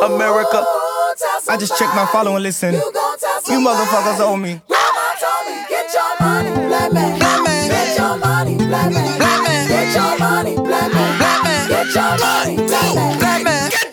America. 0.08 0.64
I 1.50 1.56
just 1.58 1.76
checked 1.78 1.94
my 1.94 2.06
follow 2.06 2.34
and 2.36 2.42
listen. 2.42 2.74
You 2.74 3.60
motherfuckers 3.60 4.20
owe 4.20 4.36
me. 4.36 4.62
Get 5.68 5.92
your 5.92 6.12
money, 6.20 6.50
black 6.68 6.92
man. 6.92 7.18
Get 7.68 7.98
your 7.98 8.16
money, 8.16 8.56
black 8.56 8.92
man. 8.92 9.68
Get 9.68 9.94
your 9.94 10.18
money, 10.18 10.56
black 10.56 10.92
man. 10.92 11.68
Get 11.68 11.94
your 11.94 12.18
money, 12.18 12.56
black 12.56 13.44
man. 13.44 13.70
Get 13.70 13.84
down. 13.84 13.87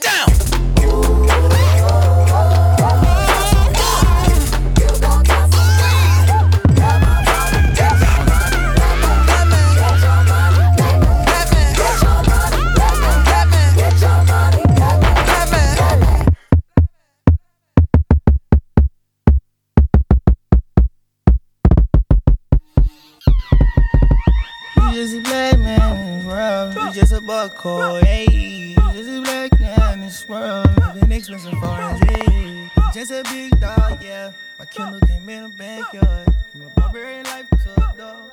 Black 25.25 25.59
man 25.59 25.97
in 25.97 26.17
this 26.17 26.25
world. 26.25 26.75
You 26.75 26.91
just 26.91 27.13
a 27.13 27.21
bucko, 27.21 27.95
hey. 28.01 28.75
Just 28.93 29.09
a 29.09 29.21
black 29.21 29.59
man 29.59 29.93
in 29.93 30.01
this 30.01 30.27
world. 30.27 30.69
Been 30.99 31.11
expensive 31.11 31.53
foreign 31.59 31.99
dream. 31.99 32.71
Just 32.93 33.11
a 33.11 33.23
big 33.23 33.59
dog, 33.59 34.01
yeah. 34.03 34.31
My 34.59 34.65
Kindle 34.65 34.99
came 35.01 35.29
in 35.29 35.43
the 35.43 35.49
backyard. 35.49 36.27
From 36.51 36.61
a 36.61 36.69
barbarian 36.75 37.25
life 37.25 37.49
to 37.49 37.71
a 37.75 37.93
dog. 37.97 38.31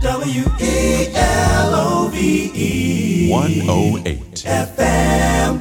W 0.00 0.44
E 0.60 1.08
L 1.14 1.74
O 1.74 2.08
V 2.08 2.50
E 2.54 3.30
108. 3.30 4.44
FM. 4.46 5.60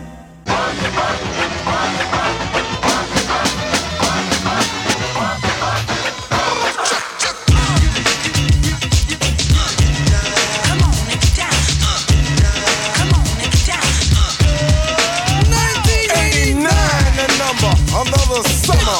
Another 18.34 18.50
summer. 18.50 18.98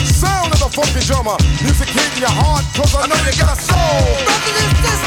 Sound 0.00 0.52
of 0.52 0.60
the 0.64 0.70
funky 0.72 1.04
drummer, 1.04 1.36
music 1.60 1.92
hitting 1.92 2.24
your 2.24 2.32
heart, 2.32 2.64
cause 2.72 2.92
I 2.96 3.04
know 3.04 3.20
you 3.28 3.36
got 3.36 3.52
a 3.52 3.58
soul. 3.60 4.00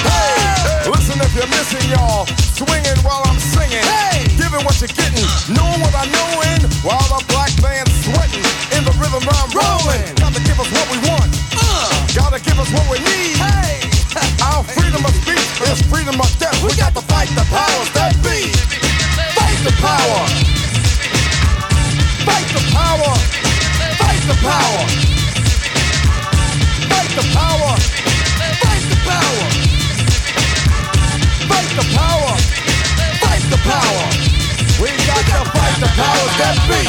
Hey, 0.06 0.86
listen 0.86 1.18
if 1.18 1.34
you're 1.34 1.50
missing 1.50 1.82
y'all, 1.90 2.30
swinging 2.54 2.98
while 3.02 3.26
I'm 3.26 3.42
singing. 3.42 3.82
Hey, 3.82 4.30
giving 4.38 4.62
what 4.62 4.78
you're 4.78 4.94
getting, 4.94 5.26
knowing 5.50 5.82
what 5.82 5.94
I 5.98 6.06
know 6.14 6.30
in, 6.54 6.62
while 6.86 7.02
the 7.10 7.26
black 7.34 7.50
band's 7.58 7.94
sweating, 8.06 8.46
in 8.78 8.86
the 8.86 8.94
rhythm 9.02 9.26
I'm 9.26 9.50
rolling. 9.50 10.14
Gotta 10.22 10.42
give 10.46 10.58
us 10.62 10.70
what 10.70 10.86
we 10.94 11.02
want, 11.10 11.34
uh. 11.58 11.90
gotta 12.14 12.38
give 12.38 12.58
us 12.62 12.70
what 12.70 12.86
we 12.86 13.02
need. 13.02 13.34
Hey, 13.42 13.82
our 14.46 14.62
freedom 14.78 15.02
of 15.02 15.14
speech 15.26 15.50
is 15.74 15.82
freedom 15.90 16.22
of 16.22 16.30
death. 16.38 16.58
We 16.62 16.78
got 16.78 16.94
to 16.94 17.02
fight 17.10 17.34
the 17.34 17.46
powers 17.50 17.90
that 17.98 18.14
be. 18.22 18.54
Fight 19.34 19.58
the 19.66 19.74
power. 19.82 20.63
Fight 22.26 22.48
the 22.56 22.64
power! 22.72 23.14
Fight 24.00 24.24
the 24.28 24.36
power! 24.42 24.84
Fight 26.90 27.12
the 27.16 27.26
power! 27.34 27.76
Fight 28.64 28.86
the 28.92 28.98
power! 29.10 29.48
Fight 31.50 31.70
the 31.76 31.86
power! 31.96 32.38
Fight 33.20 33.44
the 33.50 33.58
power! 33.58 34.43
We 34.82 34.90
got 35.06 35.22
to 35.22 35.42
fight 35.54 35.78
the 35.78 35.90
powers 35.94 36.34
that 36.42 36.58
be! 36.66 36.82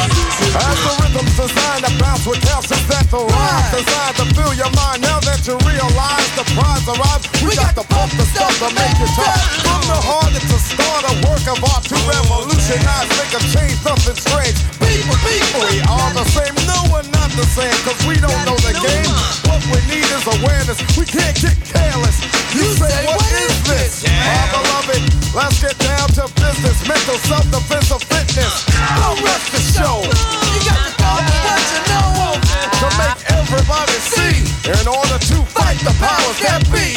As 0.55 0.77
the 0.81 0.91
rhythm's 1.03 1.35
designed 1.37 1.85
to 1.85 1.91
bounce 2.01 2.25
with 2.25 2.41
calcium 2.41 2.81
that 2.89 3.05
the 3.11 3.21
rhymes 3.21 3.69
designed 3.69 4.15
to 4.17 4.25
fill 4.33 4.53
your 4.57 4.71
mind. 4.73 5.05
Now 5.05 5.19
that 5.21 5.45
you 5.45 5.55
realize 5.61 6.29
the 6.33 6.45
prize 6.57 6.85
arrives, 6.89 7.29
we 7.45 7.53
got 7.53 7.77
to 7.77 7.85
pump 7.85 8.09
the 8.17 8.25
stuff 8.33 8.51
to 8.63 8.69
make 8.73 8.97
it 8.97 9.11
tough. 9.13 9.37
From 9.61 9.83
the 9.85 9.99
heart, 10.01 10.33
it's 10.33 10.49
a 10.49 10.59
start, 10.59 11.03
a 11.05 11.13
work 11.29 11.45
of 11.45 11.59
art 11.61 11.83
to 11.91 11.97
revolutionize, 12.09 13.09
make 13.21 13.33
a 13.37 13.41
change, 13.53 13.77
something 13.85 14.17
strange. 14.17 14.57
People, 14.81 15.17
people, 15.21 15.61
we 15.69 15.83
are 15.85 16.11
the 16.17 16.25
same. 16.33 16.55
No, 16.65 16.77
we're 16.89 17.05
not 17.13 17.29
the 17.37 17.45
same, 17.53 17.75
cause 17.85 17.99
we 18.09 18.17
don't 18.17 18.41
know 18.47 18.57
the 18.65 18.73
game. 18.79 19.11
What 19.45 19.61
we 19.69 19.79
need 19.91 20.07
is 20.07 20.25
awareness. 20.41 20.81
We 20.97 21.05
can't 21.05 21.35
get 21.37 21.55
careless. 21.61 22.17
You 22.55 22.65
say, 22.79 22.95
what 23.11 23.29
is 23.45 23.55
this? 23.67 24.07
Our 24.07 24.47
beloved, 24.55 25.03
let's 25.35 25.59
get 25.59 25.75
down 25.83 26.07
to 26.15 26.31
business. 26.39 26.79
Mental 26.87 27.19
self-defense 27.27 27.74
of 27.75 28.01
fitness. 28.07 28.63
Don't 28.95 29.19
rush 29.19 29.51
the 29.51 29.59
show. 29.59 29.99
You 29.99 30.59
got 30.63 30.79
to 30.79 30.95
go 30.95 31.11
with 31.19 31.43
what 31.43 31.59
you 31.75 31.81
know. 31.91 32.39
To 32.79 32.87
make 32.95 33.19
everybody 33.35 33.99
see. 33.99 34.47
In 34.71 34.87
order 34.87 35.19
to 35.19 35.37
fight 35.51 35.75
the 35.83 35.91
powers 35.99 36.39
that 36.39 36.63
be. 36.71 36.95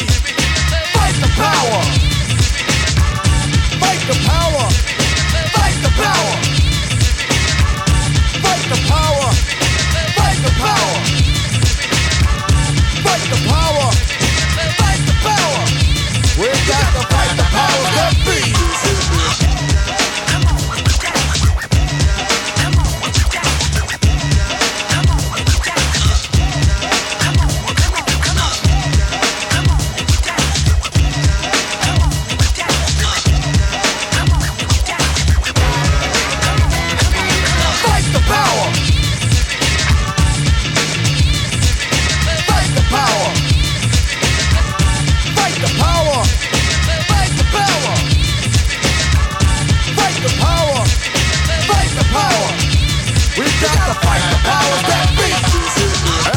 Fight 0.95 1.15
the 1.19 1.27
power. 1.35 1.79
Fight 3.75 3.99
the 4.07 4.15
power. 4.23 4.65
Fight 5.51 5.75
the 5.83 5.91
power. 5.99 6.31
Fight 8.39 8.63
the 8.71 8.79
power. 8.87 9.27
Fight 10.15 10.39
the 10.47 10.53
power. 10.63 10.95
Fight 13.03 13.25
the 13.27 13.39
power. 13.51 13.87
Fight 14.79 15.01
the 15.03 15.15
power. 15.27 15.59
We 16.39 16.47
got 16.71 16.87
to 16.95 17.03
fight 17.11 17.35
the 17.35 17.47
powers 17.51 17.91
that 17.99 18.15
be. 18.23 18.39
We 53.37 53.45
got 53.61 53.77
to 53.85 53.95
fight 54.01 54.23
the 54.31 54.39
powers 54.47 54.83
that 54.89 55.07
be. 55.17 55.29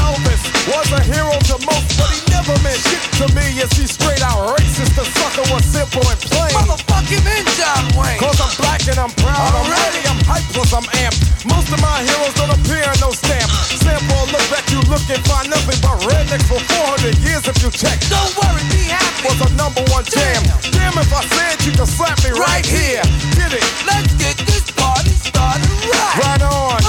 Elvis 0.01 0.43
was 0.69 0.89
a 0.93 1.01
hero 1.03 1.33
to 1.49 1.57
most, 1.65 1.89
but 1.97 2.11
he 2.13 2.21
never 2.31 2.55
meant 2.63 2.81
shit 2.85 3.03
to 3.23 3.27
me. 3.35 3.53
He 3.63 3.87
straight 3.87 4.23
out 4.27 4.59
racist? 4.59 4.99
The 4.99 5.07
sucker 5.07 5.47
was 5.55 5.63
simple 5.63 6.03
and 6.03 6.19
plain. 6.19 6.51
Motherfuck 6.51 7.07
him 7.07 7.23
in 7.23 7.47
John 7.55 7.87
Wayne. 7.95 8.19
Cause 8.19 8.43
I'm 8.43 8.51
black 8.59 8.83
and 8.91 8.99
I'm 8.99 9.15
proud. 9.23 9.39
I'm 9.55 9.71
ready, 9.71 10.03
I'm 10.11 10.19
hyped, 10.27 10.51
plus 10.51 10.75
I'm 10.75 10.83
amped. 10.99 11.47
Most 11.47 11.71
of 11.71 11.79
my 11.79 12.03
heroes 12.03 12.35
don't 12.35 12.51
appear 12.51 12.83
in 12.83 12.99
no 12.99 13.15
stamp. 13.15 13.47
Sample 13.79 14.27
look 14.35 14.43
back, 14.51 14.67
you 14.75 14.83
look 14.91 15.03
and 15.07 15.23
find 15.31 15.47
nothing 15.47 15.79
but 15.79 15.95
rednecks 16.11 16.47
for 16.51 16.59
400 16.59 17.15
years 17.23 17.47
if 17.47 17.63
you 17.63 17.71
check. 17.71 18.03
Don't 18.11 18.35
worry, 18.35 18.67
be 18.75 18.83
happy. 18.91 19.31
Was 19.31 19.39
a 19.47 19.51
number 19.55 19.87
one 19.95 20.03
jam. 20.03 20.43
Damn 20.75 20.99
if 20.99 21.11
I 21.15 21.23
said 21.31 21.63
you 21.63 21.71
could 21.71 21.87
slap 21.87 22.19
me 22.27 22.35
right 22.35 22.67
here. 22.67 23.03
Get 23.39 23.55
it? 23.55 23.67
Let's 23.87 24.11
get 24.19 24.35
this 24.43 24.67
party 24.75 25.15
started 25.15 25.71
right. 25.87 26.19
Right 26.19 26.43
on. 26.43 26.82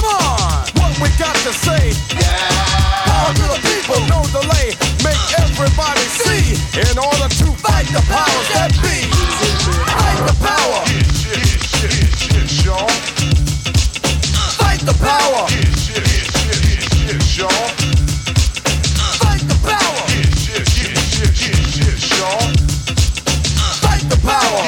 Come 1.04 1.12
on. 1.12 1.12
What 1.12 1.12
we 1.12 1.18
got 1.18 1.36
to 1.36 1.54
say? 1.54 1.92
Yeah. 2.16 2.48
Power 3.06 3.34
to 3.34 3.42
the 3.44 3.60
people, 3.68 4.00
no 4.08 4.24
delay. 4.32 4.72
Make 5.04 5.20
everybody 5.40 6.02
see. 6.08 6.56
In 6.80 6.98
order 6.98 7.28
to 7.28 7.46
fight 7.60 7.88
the 7.92 8.02
powers 8.08 8.48
that 8.56 8.72
be. 8.82 9.12
Fight 9.92 10.24
the 10.28 10.34
power. 10.40 10.86
Fight 14.58 14.80
the 14.86 14.94
power. 14.94 15.48
Fight 19.20 19.44
the 19.48 19.58
power. 19.64 20.08
Fight 23.82 24.04
the 24.10 24.18
power. 24.24 24.64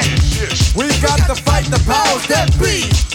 We 0.76 0.88
got 1.02 1.20
to 1.28 1.36
fight 1.44 1.66
the 1.66 1.80
powers 1.88 2.28
that 2.28 2.52
be. 2.60 3.15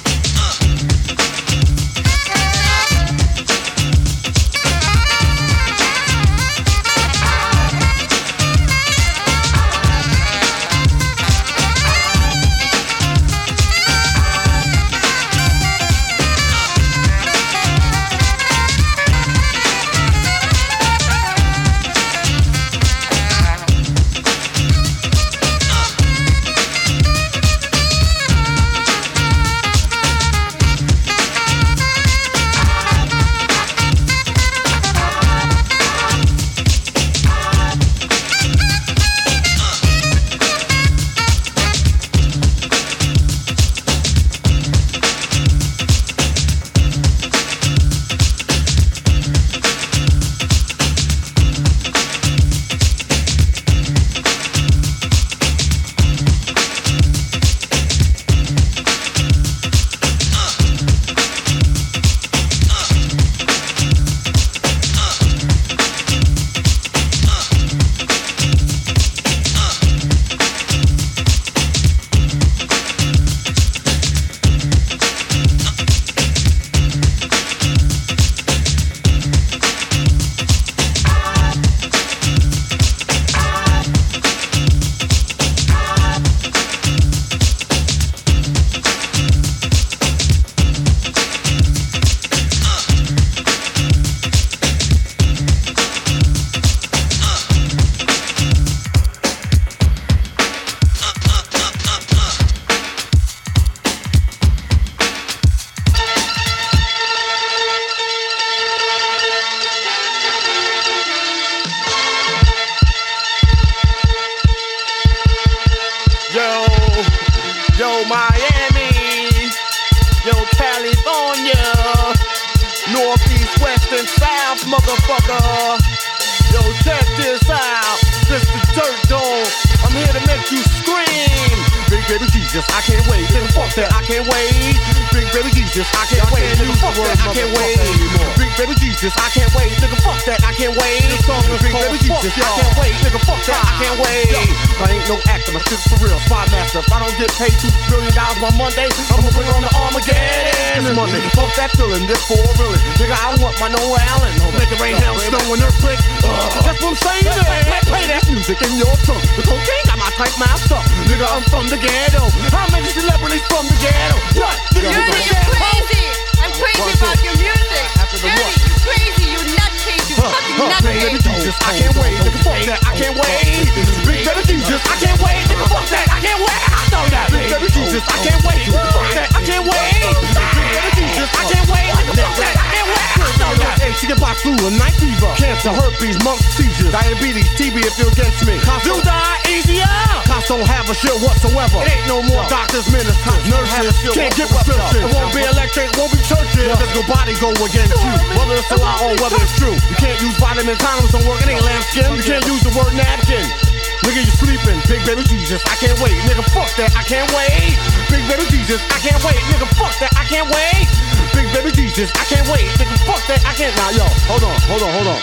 Jesus, 205.50 205.66
I 205.66 205.74
can't 205.82 205.98
wait. 205.98 206.14
Nigga, 206.30 206.46
fuck 206.54 206.70
that, 206.78 206.94
I 206.94 207.02
can't 207.02 207.26
wait. 207.34 207.74
Big 208.06 208.22
baby 208.30 208.46
Jesus, 208.54 208.78
I 208.86 209.02
can't 209.02 209.18
wait. 209.26 209.34
Nigga, 209.50 209.66
fuck 209.74 209.90
that, 209.98 210.14
I 210.14 210.22
can't 210.22 210.46
wait. 210.46 210.86
Big 211.34 211.50
baby 211.50 211.74
Jesus, 211.74 212.06
I 212.14 212.22
can't 212.30 212.46
wait. 212.46 212.70
Nigga, 212.78 212.94
fuck 213.02 213.18
that, 213.26 213.42
I 213.42 213.50
can't. 213.58 213.74
Now, 213.74 213.90
yo, 213.90 214.06
hold 214.30 214.46
on, 214.46 214.54
hold 214.70 214.86
on, 214.86 214.94
hold 214.94 215.10
on. 215.10 215.18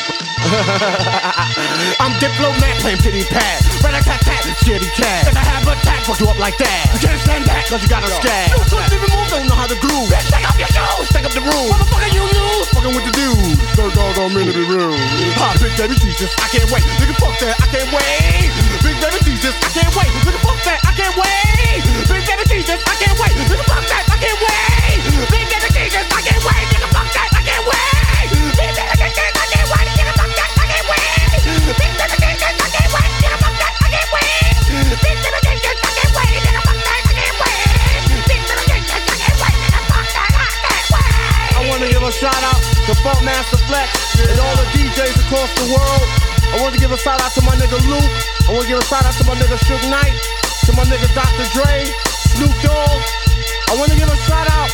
I'm 2.03 2.11
diplomat 2.19 2.75
playing 2.84 2.99
pity 2.99 3.23
pad. 3.32 3.63
Rat 3.80 3.95
a 3.95 4.03
tat 4.03 4.19
tat, 4.19 4.43
shitty 4.67 4.91
cat. 4.99 5.32
If 5.32 5.39
I 5.39 5.47
have 5.47 5.63
a 5.63 5.80
attack, 5.80 6.03
fuck 6.03 6.19
you 6.19 6.28
up 6.28 6.36
like 6.43 6.59
that. 6.59 6.91
You 6.91 7.07
can't 7.07 7.23
stand 7.23 7.47
that, 7.47 7.63
cause 7.71 7.80
you 7.80 7.88
got 7.88 8.03
a 8.03 8.11
scab. 8.11 8.51
You 8.51 8.59
couldn't 8.67 8.99
even 8.99 9.07
move, 9.15 9.32
don't 9.32 9.47
know 9.47 9.55
how 9.55 9.71
to 9.71 9.80
groove. 9.80 10.11
Bitch, 10.11 10.28
take 10.28 10.43
off 10.43 10.59
your 10.59 10.67
shoes, 10.67 11.07
take 11.15 11.23
up 11.23 11.32
the 11.32 11.43
room. 11.47 11.71
Motherfucker, 11.71 12.11
you 12.11 12.28
lose. 12.28 12.67
Fucking 12.75 12.91
with 12.91 13.07
the 13.07 13.15
dude. 13.15 13.63
Third 13.80 13.95
dog 13.95 14.19
on 14.19 14.36
me 14.36 14.43
to 14.43 14.51
be 14.51 14.67
rude. 14.67 14.99
Ha, 15.39 15.55
big 15.63 15.71
baby 15.80 15.95
Jesus, 15.95 16.36
I 16.43 16.51
can't 16.51 16.67
wait. 16.67 16.84
Nigga, 16.99 17.15
fuck 17.15 17.39
that, 17.39 17.55
I 17.63 17.67
can't 17.71 17.88
wait. 17.95 18.66
Big 18.88 18.95
baby 19.03 19.19
Jesus, 19.27 19.51
I 19.51 19.67
can't 19.75 19.91
wait. 19.99 20.07
Nigga, 20.23 20.39
fuck 20.39 20.63
that, 20.63 20.79
I 20.88 20.95
can't 20.95 21.11
wait. 21.19 21.83
Big 22.07 22.23
baby 22.23 22.43
Jesus, 22.47 22.79
I 22.88 22.95
can't 22.95 23.19
wait. 23.19 23.35
Fuck 23.67 23.83
that, 23.83 24.07
I 24.07 24.15
can't 24.15 24.39
wait. 24.39 25.03
Big 25.27 25.43
baby 25.43 25.67
Jesus, 25.75 26.07
I 26.07 26.23
can't 26.23 26.39
wait. 26.39 26.63
Nigga, 26.71 26.88
fuck 26.95 27.03
that, 27.11 27.27
I 27.35 27.43
can't 27.43 27.67
wait. 27.67 28.31
Big 28.31 28.71
baby 28.79 28.95
Jesus, 28.95 29.27
I 29.27 29.43
can't 29.51 29.67
wait. 29.67 29.91
Fuck 30.15 30.31
that, 30.39 30.47
I 30.55 30.71
can't 30.71 30.88
wait. 30.88 31.67
Big 31.75 31.91
baby 31.99 32.15
Jesus, 32.15 32.47
I 32.47 32.69
can't 32.71 32.88
wait. 32.88 33.11
Nigga, 33.11 33.35
fuck 33.43 33.59
that, 33.59 33.73
I 33.75 33.91
can't 33.91 34.07
wait. 34.07 34.47
Big 34.71 34.79
baby 34.88 35.35
Jesus, 35.35 35.67
I 35.67 35.91
can't 35.91 36.07
wait. 36.07 36.47
Fuck 36.47 36.88
that, 36.88 37.11
I 38.88 39.11
can't 39.11 39.35
wait. 39.43 39.67
Fuck 39.91 40.07
that, 40.15 40.31
I 40.31 40.63
can't 40.63 40.88
wait. 40.95 41.59
I 41.59 41.67
wanna 41.67 41.91
give 41.91 42.07
a 42.07 42.11
shout 42.15 42.39
out 42.39 42.63
to 42.88 42.95
Funk 43.03 43.19
Master 43.27 43.59
Flex 43.67 44.15
and 44.15 44.39
all 44.39 44.55
the 44.55 44.67
DJs 44.71 45.19
across 45.27 45.51
the 45.59 45.75
world. 45.75 46.07
I 46.53 46.61
want 46.63 46.73
to 46.73 46.79
give 46.79 46.91
a 46.91 46.97
shout 46.97 47.19
out 47.19 47.31
to 47.35 47.41
my 47.43 47.55
nigga 47.59 47.75
Luke. 47.91 48.13
I 48.47 48.55
want 48.55 48.63
to 48.63 48.69
give 48.71 48.79
a 48.79 48.87
shout 48.87 49.03
out 49.03 49.13
to 49.19 49.23
my 49.27 49.35
nigga 49.35 49.59
Suge 49.67 49.83
Knight, 49.91 50.15
to 50.65 50.71
my 50.71 50.87
nigga 50.87 51.07
Dr. 51.11 51.45
Dre, 51.51 51.83
Snoop 52.31 52.53
Dogg. 52.63 52.99
I 53.67 53.75
want 53.75 53.91
to 53.91 53.97
give 53.99 54.07
a 54.07 54.19
shout 54.23 54.47
out 54.55 54.71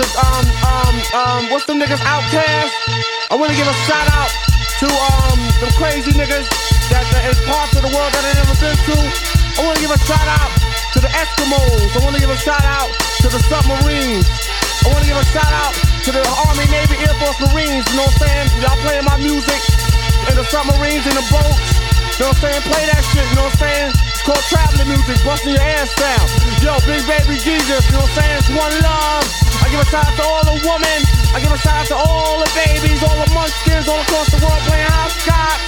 to 0.00 0.04
um 0.16 0.46
um 0.64 0.94
um 1.12 1.42
what's 1.52 1.68
the 1.68 1.76
niggas 1.76 2.00
Outkast. 2.08 2.72
I 3.28 3.36
want 3.36 3.52
to 3.52 3.56
give 3.56 3.68
a 3.68 3.76
shout 3.84 4.08
out 4.16 4.32
to 4.80 4.88
um 4.88 5.38
them 5.60 5.72
crazy 5.76 6.10
niggas 6.16 6.48
that, 6.88 7.04
that 7.12 7.28
is 7.28 7.36
parts 7.44 7.76
of 7.76 7.84
the 7.84 7.92
world 7.92 8.10
that 8.16 8.24
I 8.24 8.32
never 8.40 8.56
been 8.56 8.74
to. 8.74 8.96
I 9.60 9.60
want 9.60 9.76
to 9.76 9.82
give 9.84 9.92
a 9.92 10.00
shout 10.08 10.24
out 10.24 10.50
to 10.96 10.98
the 11.04 11.10
Eskimos. 11.12 11.94
I 11.94 12.00
want 12.00 12.16
to 12.16 12.20
give 12.20 12.32
a 12.32 12.40
shout 12.40 12.64
out 12.64 12.88
to 13.20 13.28
the 13.28 13.40
submarines. 13.44 14.24
I 14.82 14.88
want 14.88 15.04
to 15.04 15.08
give 15.12 15.20
a 15.20 15.28
shout 15.28 15.52
out 15.52 15.76
to 16.08 16.10
the 16.16 16.24
Army, 16.48 16.64
Navy, 16.72 16.96
Air 17.04 17.12
Force, 17.20 17.36
Marines. 17.44 17.84
You 17.92 18.00
know 18.00 18.08
what 18.08 18.16
I'm 18.16 18.24
saying? 18.24 18.46
Y'all 18.64 18.80
playing 18.80 19.04
my 19.04 19.20
music 19.20 19.79
in 20.30 20.36
the 20.38 20.46
submarines, 20.46 21.04
in 21.10 21.14
the 21.18 21.26
boats. 21.26 21.74
You 22.16 22.28
know 22.28 22.30
what 22.30 22.38
I'm 22.38 22.52
saying? 22.52 22.62
Play 22.70 22.84
that 22.86 23.02
shit. 23.10 23.26
You 23.26 23.36
know 23.36 23.50
what 23.50 23.58
I'm 23.58 23.64
saying? 23.64 23.90
It's 24.14 24.22
called 24.22 24.44
traveling 24.46 24.88
music, 24.92 25.18
busting 25.26 25.56
your 25.56 25.64
ass 25.64 25.90
down. 25.98 26.24
Yo, 26.62 26.78
Big 26.86 27.02
Baby 27.08 27.40
Jesus. 27.40 27.82
You 27.90 27.98
know 27.98 28.04
what 28.04 28.12
I'm 28.14 28.20
saying? 28.20 28.36
It's 28.38 28.50
one 28.52 28.74
love. 28.84 29.24
I 29.60 29.66
give 29.72 29.80
a 29.82 29.88
shout 29.90 30.06
out 30.06 30.14
to 30.20 30.24
all 30.24 30.44
the 30.46 30.56
women. 30.62 31.00
I 31.34 31.38
give 31.42 31.50
a 31.50 31.58
shout 31.58 31.82
out 31.82 31.86
to 31.90 31.96
all 31.98 32.38
the 32.38 32.50
babies, 32.54 33.00
all 33.02 33.16
the 33.16 33.28
munchkins 33.34 33.88
all 33.90 34.00
across 34.00 34.28
the 34.30 34.38
world 34.44 34.60
playing 34.68 34.90
hopscotch. 34.92 35.62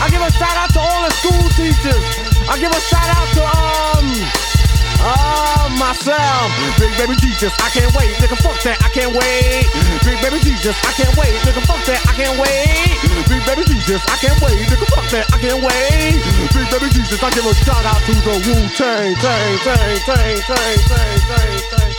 I 0.00 0.06
give 0.08 0.22
a 0.22 0.30
shout 0.32 0.56
out 0.56 0.70
to 0.74 0.80
all 0.80 1.00
the 1.04 1.12
school 1.18 1.46
teachers. 1.58 2.04
I 2.48 2.56
give 2.56 2.72
a 2.72 2.82
shout 2.88 3.08
out 3.12 3.28
to 3.36 3.42
um. 3.44 4.57
Oh, 5.00 5.68
myself. 5.78 6.50
Big 6.78 6.90
baby 6.98 7.14
Jesus, 7.20 7.52
I 7.62 7.70
can't 7.70 7.92
wait. 7.94 8.10
Nigga, 8.18 8.36
fuck 8.42 8.58
that, 8.66 8.82
I 8.82 8.88
can't 8.90 9.14
wait. 9.14 9.68
Big 10.02 10.18
baby 10.20 10.38
Jesus, 10.42 10.74
I 10.82 10.92
can't 10.96 11.14
wait. 11.16 11.34
Nigga, 11.46 11.62
fuck 11.66 11.78
that, 11.86 12.02
I 12.08 12.12
can't 12.18 12.36
wait. 12.40 12.98
Big 13.28 13.42
baby 13.46 13.64
Jesus, 13.68 14.02
I 14.10 14.16
can't 14.18 14.38
wait. 14.42 14.58
Nigga, 14.66 14.86
fuck 14.90 15.06
that, 15.14 15.26
I 15.30 15.38
can't 15.38 15.62
wait. 15.62 16.18
Big 16.50 16.66
baby 16.72 16.88
Jesus, 16.90 17.22
I 17.22 17.30
give 17.30 17.46
a 17.46 17.54
shout 17.62 17.84
out 17.86 18.00
to 18.08 18.14
the 18.26 18.34
Wu 18.42 18.56
Tang, 18.74 19.14
Tang, 19.22 19.58
Tang, 19.62 19.98
Tang, 20.02 20.40
Tang, 20.48 20.78
Tang, 20.88 21.18
Tang, 21.28 21.60
Tang. 21.70 21.92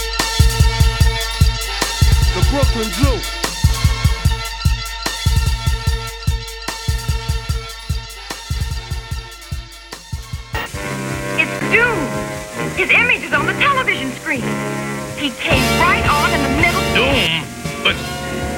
The 2.35 2.41
Brooklyn 2.51 2.89
Zoo. 2.99 3.17
It's 11.41 11.59
Doom. 11.71 12.38
His 12.75 12.89
image 12.89 13.23
is 13.23 13.33
on 13.33 13.45
the 13.45 13.53
television 13.53 14.11
screen. 14.13 14.43
He 15.17 15.31
came 15.31 15.63
right 15.79 16.05
on 16.07 16.33
in 16.33 16.41
the 16.43 16.53
middle. 16.61 16.81
Doom? 16.95 17.43
But 17.83 17.95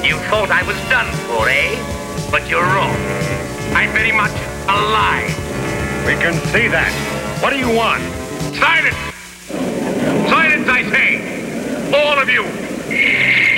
you 0.06 0.18
thought 0.30 0.50
I 0.52 0.64
was 0.64 0.78
done 0.90 1.12
for, 1.28 1.50
eh? 1.50 1.76
But 2.30 2.48
you're 2.50 2.64
wrong. 2.64 2.96
I'm 3.74 3.92
very 3.92 4.12
much 4.12 4.34
alive. 4.68 5.30
We 6.06 6.14
can 6.14 6.34
see 6.52 6.68
that. 6.68 6.92
What 7.42 7.52
do 7.52 7.60
you 7.60 7.70
want? 7.70 8.02
Silence! 8.56 8.98
Silence, 10.30 10.68
I 10.68 10.84
say! 10.90 11.94
All 11.94 12.20
of 12.20 12.30
you! 12.30 13.51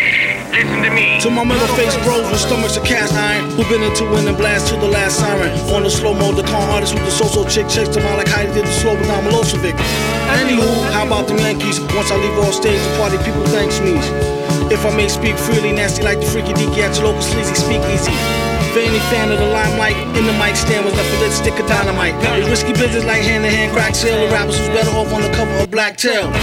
Listen 0.53 0.85
to 0.85 0.91
me. 0.93 1.17
To 1.25 1.31
my 1.33 1.43
metal 1.43 1.65
face 1.73 1.97
bros 2.05 2.29
with 2.29 2.39
stomachs 2.39 2.77
of 2.77 2.85
cast 2.85 3.11
iron 3.13 3.49
Who've 3.57 3.67
been 3.69 3.81
into 3.81 4.05
winning 4.05 4.37
blast 4.37 4.69
to 4.69 4.77
the 4.77 4.85
last 4.85 5.17
siren 5.17 5.49
On 5.73 5.81
the 5.81 5.89
slow 5.89 6.13
mode, 6.13 6.37
the 6.37 6.43
con 6.43 6.69
artist 6.69 6.93
with 6.93 7.05
the 7.05 7.09
so-so 7.09 7.41
chick 7.49 7.65
Checks 7.67 7.89
them 7.89 8.05
out 8.05 8.21
like 8.21 8.29
Heidi 8.29 8.53
did 8.53 8.65
the 8.65 8.71
slow 8.71 8.93
but 8.93 9.09
I'm 9.09 9.25
Milosevic 9.25 9.73
Anywho, 10.37 10.69
how 10.93 11.07
about 11.07 11.27
the 11.27 11.33
Yankees? 11.41 11.81
Once 11.97 12.11
I 12.11 12.17
leave 12.21 12.37
off 12.37 12.53
stage, 12.53 12.77
the 12.77 12.93
party 13.01 13.17
people 13.25 13.41
thanks 13.49 13.81
me 13.81 13.97
If 14.69 14.85
I 14.85 14.95
may 14.95 15.09
speak 15.09 15.41
freely, 15.41 15.73
nasty 15.73 16.03
like 16.03 16.19
the 16.19 16.27
freaky 16.29 16.53
deaky 16.53 16.85
at 16.85 16.93
your 17.01 17.09
local 17.09 17.23
sleazy 17.23 17.55
speakeasy 17.55 18.13
for 18.73 18.79
any 18.79 18.97
fan 19.13 19.31
of 19.31 19.37
the 19.37 19.45
limelight, 19.45 19.93
in 20.17 20.25
the 20.25 20.33
mic 20.33 20.55
stand 20.55 20.83
was 20.83 20.97
a 20.97 21.19
lit 21.21 21.31
stick 21.31 21.59
of 21.59 21.67
dynamite. 21.67 22.15
It's 22.41 22.49
risky 22.49 22.73
business 22.73 23.05
like 23.05 23.21
hand 23.21 23.43
to 23.43 23.49
hand 23.51 23.71
crack 23.71 23.93
sale. 23.93 24.25
The 24.25 24.33
rappers 24.33 24.57
who's 24.57 24.67
better 24.69 24.89
off 24.97 25.13
on 25.13 25.21
the 25.21 25.29
cover 25.29 25.53
of 25.61 25.69
Black 25.69 25.95
Tail. 25.95 26.33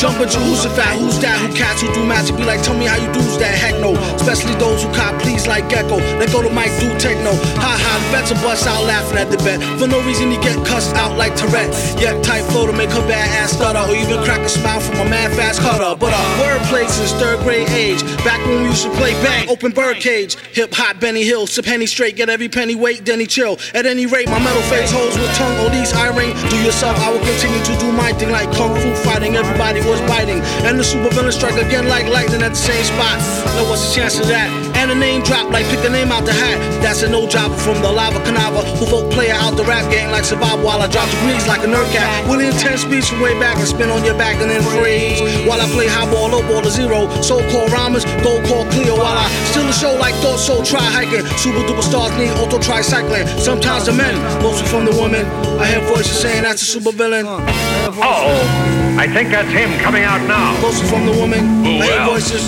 Jump 0.00 0.16
at 0.16 0.32
Jehoshaphat, 0.32 0.96
who's 0.96 1.20
that? 1.20 1.36
Who 1.44 1.52
cats 1.52 1.84
who 1.84 1.92
do 1.92 2.00
magic? 2.08 2.32
Be 2.40 2.44
like, 2.48 2.62
tell 2.62 2.72
me 2.72 2.86
how 2.88 2.96
you 2.96 3.12
do's 3.12 3.36
that? 3.36 3.52
Heck 3.52 3.76
no. 3.84 3.92
Especially 4.16 4.56
those 4.56 4.82
who 4.82 4.88
cop 4.96 5.20
please 5.20 5.46
like 5.46 5.68
Gecko. 5.68 6.00
Let 6.16 6.32
go 6.32 6.40
to 6.40 6.48
Mike, 6.48 6.72
do 6.80 6.88
techno. 6.96 7.36
Ha 7.60 7.72
ha, 7.76 7.92
the 8.00 8.08
bets 8.08 8.32
bust 8.40 8.66
out 8.66 8.80
laughing 8.88 9.18
at 9.18 9.28
the 9.28 9.36
bet. 9.44 9.60
For 9.78 9.86
no 9.86 10.00
reason, 10.08 10.30
he 10.30 10.40
get 10.40 10.56
cussed 10.64 10.96
out 10.96 11.18
like 11.18 11.36
Tourette. 11.36 11.68
Yet 12.00 12.24
tight 12.24 12.48
flow 12.48 12.64
to 12.66 12.72
make 12.72 12.88
her 12.88 13.04
bad 13.04 13.28
ass 13.44 13.52
stutter. 13.52 13.84
Or 13.84 13.94
even 13.94 14.24
crack 14.24 14.40
a 14.40 14.48
smile 14.48 14.80
from 14.80 15.04
a 15.04 15.04
mad 15.04 15.36
fast 15.36 15.60
cutter. 15.60 15.92
But 15.92 16.16
uh, 16.16 16.24
wordplay 16.40 16.88
since 16.88 17.12
third 17.20 17.44
grade 17.44 17.68
age. 17.68 18.00
Back 18.24 18.40
when 18.48 18.62
we 18.64 18.72
used 18.72 18.84
to 18.84 18.90
play 18.96 19.12
bang, 19.20 19.50
open 19.50 19.72
birdcage. 19.72 20.40
Hip 20.56 20.72
hop, 20.72 20.98
Benny 20.98 21.24
Hill, 21.24 21.46
sip 21.46 21.66
Henny 21.66 21.84
straight, 21.84 22.16
get 22.16 22.30
every 22.30 22.48
penny 22.48 22.74
weight, 22.74 23.06
he 23.06 23.26
chill. 23.26 23.58
At 23.74 23.84
any 23.84 24.06
rate, 24.06 24.28
my 24.28 24.38
metal 24.40 24.62
face 24.72 24.90
holds 24.90 25.18
with 25.18 25.28
tongue, 25.36 25.58
all 25.60 25.68
these 25.68 25.92
eye 25.92 26.08
ring. 26.16 26.32
Do 26.48 26.56
yourself, 26.64 26.96
I 27.04 27.12
will 27.12 27.20
continue 27.20 27.62
to 27.68 27.74
do 27.76 27.92
my 27.92 28.12
thing 28.14 28.30
like 28.30 28.50
kung 28.56 28.74
fu 28.80 28.94
fighting. 29.04 29.36
Everybody 29.36 29.80
was 29.90 30.00
biting. 30.06 30.38
And 30.62 30.78
the 30.78 30.84
super 30.84 31.10
villain 31.10 31.32
strike 31.32 31.58
again 31.58 31.88
like 31.88 32.06
lightning 32.06 32.42
at 32.42 32.54
the 32.54 32.62
same 32.70 32.84
spot. 32.86 33.18
Now 33.58 33.66
what's 33.66 33.82
the 33.90 33.92
chance 33.98 34.18
of 34.22 34.28
that? 34.30 34.46
And 34.78 34.90
a 34.90 34.94
name 34.94 35.22
drop 35.26 35.50
like 35.50 35.66
pick 35.66 35.82
a 35.84 35.90
name 35.90 36.14
out 36.14 36.24
the 36.24 36.32
hat. 36.32 36.56
That's 36.80 37.02
a 37.02 37.08
no 37.10 37.26
job 37.26 37.50
from 37.58 37.82
the 37.82 37.90
lava 37.90 38.22
canava 38.22 38.62
who 38.78 38.86
vote 38.86 39.10
player 39.12 39.34
out 39.34 39.58
the 39.58 39.64
rap 39.64 39.90
game 39.90 40.10
like 40.10 40.24
survival 40.24 40.64
while 40.64 40.80
I 40.80 40.86
drop 40.86 41.10
degrees 41.10 41.46
like 41.50 41.66
a 41.66 41.68
nerd 41.68 41.90
cat. 41.90 42.06
Willie 42.30 42.46
intense 42.46 42.82
speech 42.86 43.10
from 43.10 43.20
way 43.20 43.34
back 43.38 43.58
and 43.58 43.66
spin 43.66 43.90
on 43.90 44.04
your 44.04 44.16
back 44.16 44.40
and 44.40 44.48
then 44.48 44.62
freeze. 44.62 45.20
While 45.44 45.60
I 45.60 45.66
play 45.74 45.88
high 45.90 46.08
ball, 46.08 46.30
low 46.30 46.46
ball 46.46 46.62
to 46.62 46.70
zero. 46.70 47.10
So 47.20 47.42
called 47.50 47.72
rhymers, 47.74 48.06
gold 48.22 48.46
call 48.46 48.64
clear 48.70 48.94
while 48.94 49.18
I 49.18 49.26
still 49.50 49.66
a 49.66 49.72
show 49.72 49.92
like 49.98 50.14
thought 50.22 50.38
so 50.38 50.62
try 50.62 50.86
hiking. 50.86 51.26
Super 51.36 51.66
duper 51.66 51.82
stars 51.82 52.14
need 52.16 52.30
auto 52.38 52.58
tricycling. 52.58 53.26
Sometimes 53.42 53.86
the 53.86 53.92
men, 53.92 54.14
mostly 54.40 54.66
from 54.68 54.84
the 54.86 54.94
women. 54.94 55.26
I 55.58 55.66
hear 55.66 55.80
voices 55.90 56.18
saying 56.20 56.44
that's 56.44 56.62
a 56.62 56.64
super 56.64 56.92
villain. 56.92 57.26
Oh, 57.26 58.79
I 59.00 59.08
think 59.08 59.30
that's 59.30 59.48
him 59.48 59.72
coming 59.80 60.04
out 60.04 60.20
now. 60.28 60.60
Mostly 60.60 60.86
from 60.86 61.06
the 61.06 61.12
woman. 61.12 61.40
Who 61.64 61.80
I 61.80 61.88
hear 61.88 62.00
else? 62.04 62.28
voices. 62.28 62.44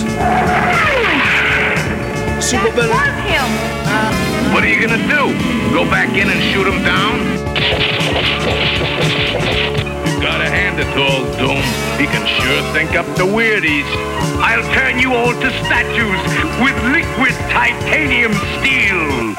Super 2.45 2.69
villain. 2.69 2.93
What 4.53 4.61
are 4.61 4.69
you 4.69 4.77
gonna 4.79 5.01
do? 5.09 5.33
Go 5.73 5.83
back 5.89 6.13
in 6.13 6.29
and 6.29 6.39
shoot 6.53 6.69
him 6.69 6.85
down? 6.85 7.17
You 10.05 10.21
gotta 10.21 10.45
hand 10.45 10.77
it 10.77 10.85
to 10.93 11.01
old 11.01 11.25
Doom. 11.41 11.57
He 11.97 12.05
can 12.05 12.21
sure 12.21 12.61
think 12.69 12.93
up 12.93 13.07
the 13.17 13.25
weirdies. 13.25 13.89
I'll 14.37 14.61
turn 14.77 14.99
you 14.99 15.15
all 15.15 15.33
to 15.33 15.49
statues 15.65 16.21
with 16.61 16.77
liquid 16.93 17.33
titanium 17.49 18.33
steel. 18.61 19.33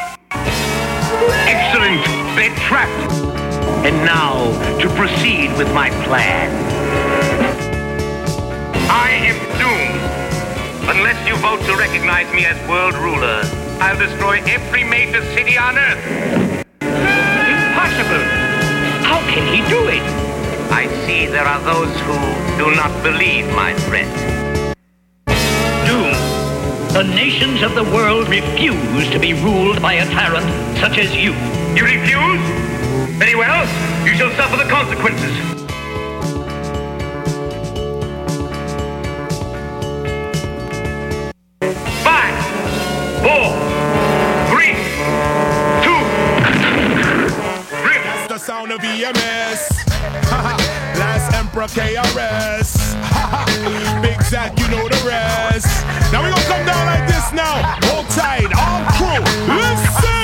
Excellent. 1.46 2.02
They're 2.34 2.58
trapped. 2.66 3.12
And 3.86 3.94
now 4.04 4.50
to 4.80 4.88
proceed 4.96 5.56
with 5.56 5.72
my 5.72 5.90
plan. 6.02 6.73
Unless 10.86 11.26
you 11.26 11.34
vote 11.36 11.64
to 11.64 11.76
recognize 11.76 12.30
me 12.34 12.44
as 12.44 12.60
world 12.68 12.94
ruler, 12.96 13.40
I'll 13.80 13.98
destroy 13.98 14.42
every 14.44 14.84
major 14.84 15.24
city 15.32 15.56
on 15.56 15.78
Earth. 15.78 16.62
Impossible! 16.82 18.24
How 19.02 19.18
can 19.32 19.46
he 19.48 19.66
do 19.70 19.88
it? 19.88 20.02
I 20.70 20.86
see 21.06 21.24
there 21.24 21.46
are 21.46 21.60
those 21.64 21.88
who 22.00 22.18
do 22.62 22.76
not 22.76 22.92
believe 23.02 23.46
my 23.54 23.72
threat. 23.88 24.12
Doom. 25.86 26.12
The 26.92 27.04
nations 27.14 27.62
of 27.62 27.74
the 27.74 27.84
world 27.84 28.28
refuse 28.28 29.08
to 29.08 29.18
be 29.18 29.32
ruled 29.32 29.80
by 29.80 29.94
a 29.94 30.04
tyrant 30.12 30.46
such 30.78 30.98
as 30.98 31.16
you. 31.16 31.32
You 31.74 31.84
refuse? 31.86 32.44
Very 33.18 33.34
well. 33.34 33.64
You 34.04 34.14
shall 34.16 34.30
suffer 34.36 34.58
the 34.58 34.68
consequences. 34.68 35.53
Last 50.94 51.34
Emperor 51.34 51.66
KRS. 51.66 52.94
Big 54.02 54.22
Zach, 54.22 54.56
you 54.56 54.68
know 54.68 54.88
the 54.88 55.02
rest. 55.04 55.84
Now 56.12 56.22
we 56.22 56.30
gonna 56.30 56.42
come 56.46 56.64
down 56.64 56.86
like 56.86 57.04
this 57.08 57.32
now. 57.32 57.58
Hold 57.90 58.06
tight, 58.10 58.46
all 58.54 58.86
crew. 58.94 59.18
Listen. 59.50 60.14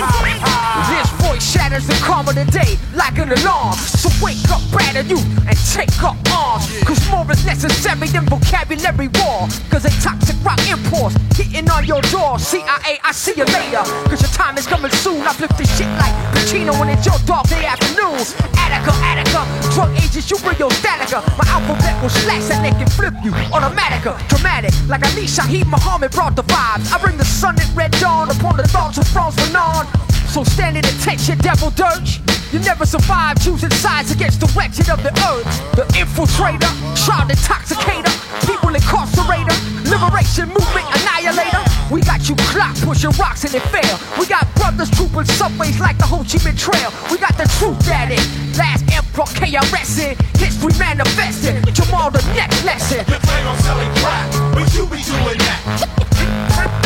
This 0.87 1.11
voice 1.19 1.43
shatters 1.43 1.87
the 1.89 1.95
calm 1.95 2.29
of 2.29 2.37
the 2.37 2.45
day 2.45 2.79
like 2.95 3.19
an 3.19 3.33
alarm. 3.33 3.75
So 3.75 4.09
wake 4.25 4.49
up, 4.51 4.63
batter 4.71 5.03
you, 5.03 5.19
and 5.19 5.59
take 5.75 6.03
up 6.05 6.17
arms. 6.31 6.50
Cause 6.85 7.01
more 7.11 7.27
is 7.31 7.45
necessary 7.45 8.09
than 8.09 8.27
vocabulary 8.27 9.09
war. 9.21 9.49
Cause 9.71 9.85
a 9.85 9.93
toxic 10.03 10.37
rock 10.45 10.61
impulse 10.69 11.15
hitting 11.37 11.69
on 11.71 11.85
your 11.85 12.03
door. 12.13 12.39
CIA, 12.39 12.99
I 13.05 13.13
see 13.13 13.35
you 13.37 13.45
later. 13.45 13.85
Cause 14.09 14.23
your 14.23 14.33
time 14.33 14.57
is 14.59 14.67
coming 14.67 14.91
soon. 14.91 15.23
I 15.23 15.33
flip 15.33 15.51
this 15.57 15.71
shit 15.77 15.89
like 15.99 16.15
Pacino 16.35 16.79
when 16.79 16.89
it's 16.89 17.05
your 17.07 17.19
dog 17.27 17.49
day 17.49 17.65
afternoon. 17.65 18.21
Attica, 18.57 18.93
Attica, 19.03 19.43
drug 19.75 19.91
agents, 19.99 20.31
you 20.31 20.39
bring 20.39 20.59
your 20.59 20.71
statica. 20.71 21.21
My 21.39 21.47
alphabet 21.51 22.01
will 22.03 22.11
slash 22.11 22.47
that 22.49 22.63
they 22.63 22.75
can 22.77 22.89
flip 22.89 23.15
you. 23.23 23.33
Automatica, 23.51 24.15
uh, 24.15 24.29
dramatic, 24.29 24.75
like 24.89 25.05
Ali 25.07 25.27
Shaheed 25.27 25.67
Muhammad 25.67 26.13
brought 26.13 26.37
the 26.37 26.45
vibes. 26.45 26.93
I 26.93 26.99
bring 27.01 27.17
the 27.17 27.25
sun 27.25 27.59
and 27.61 27.77
red 27.77 27.93
dawn 28.01 28.31
upon 28.31 28.57
the 28.57 28.67
thoughts 28.69 28.99
of 28.99 29.07
Frantz 29.09 29.37
Fanon. 29.37 29.87
So 30.29 30.45
stand 30.45 30.77
at 30.77 30.87
attention, 30.87 31.39
devil 31.39 31.71
dirge. 31.71 32.21
You 32.53 32.59
never 32.59 32.85
survive 32.85 33.39
choosing 33.41 33.71
sides 33.71 34.11
against 34.11 34.41
the 34.41 34.51
wretched 34.59 34.91
of 34.91 35.01
the 35.05 35.15
earth. 35.31 35.47
The 35.79 35.87
infiltrator, 35.95 36.67
child 36.99 37.31
intoxicator, 37.31 38.11
people 38.43 38.75
incarcerator, 38.75 39.55
liberation 39.87 40.49
movement 40.51 40.87
annihilator. 40.99 41.63
We 41.95 42.03
got 42.03 42.29
you 42.29 42.35
clock 42.51 42.75
pushing 42.83 43.15
rocks 43.23 43.45
and 43.45 43.55
it 43.55 43.63
fail. 43.71 43.95
We 44.19 44.27
got 44.27 44.53
brothers 44.57 44.91
trooping 44.91 45.31
subways 45.39 45.79
like 45.79 45.97
the 45.99 46.07
Ho 46.11 46.27
Chi 46.27 46.43
Minh 46.43 46.59
Trail. 46.59 46.91
We 47.11 47.19
got 47.19 47.39
the 47.39 47.47
truth 47.55 47.87
at 47.87 48.11
it. 48.11 48.27
Last 48.59 48.83
emperor 48.91 49.31
KRS 49.31 50.03
in 50.03 50.19
history 50.35 50.75
manifested. 50.75 51.63
Jamal 51.73 52.11
the 52.11 52.23
next 52.35 52.65
lesson. 52.65 53.07
You 53.07 53.19
claim 53.31 53.47
I'm 53.47 53.59
selling 53.63 53.95
crack, 54.03 54.27
but 54.55 54.67
you 54.75 54.91
be 54.91 54.99
doing 55.07 55.39
that. 55.39 55.87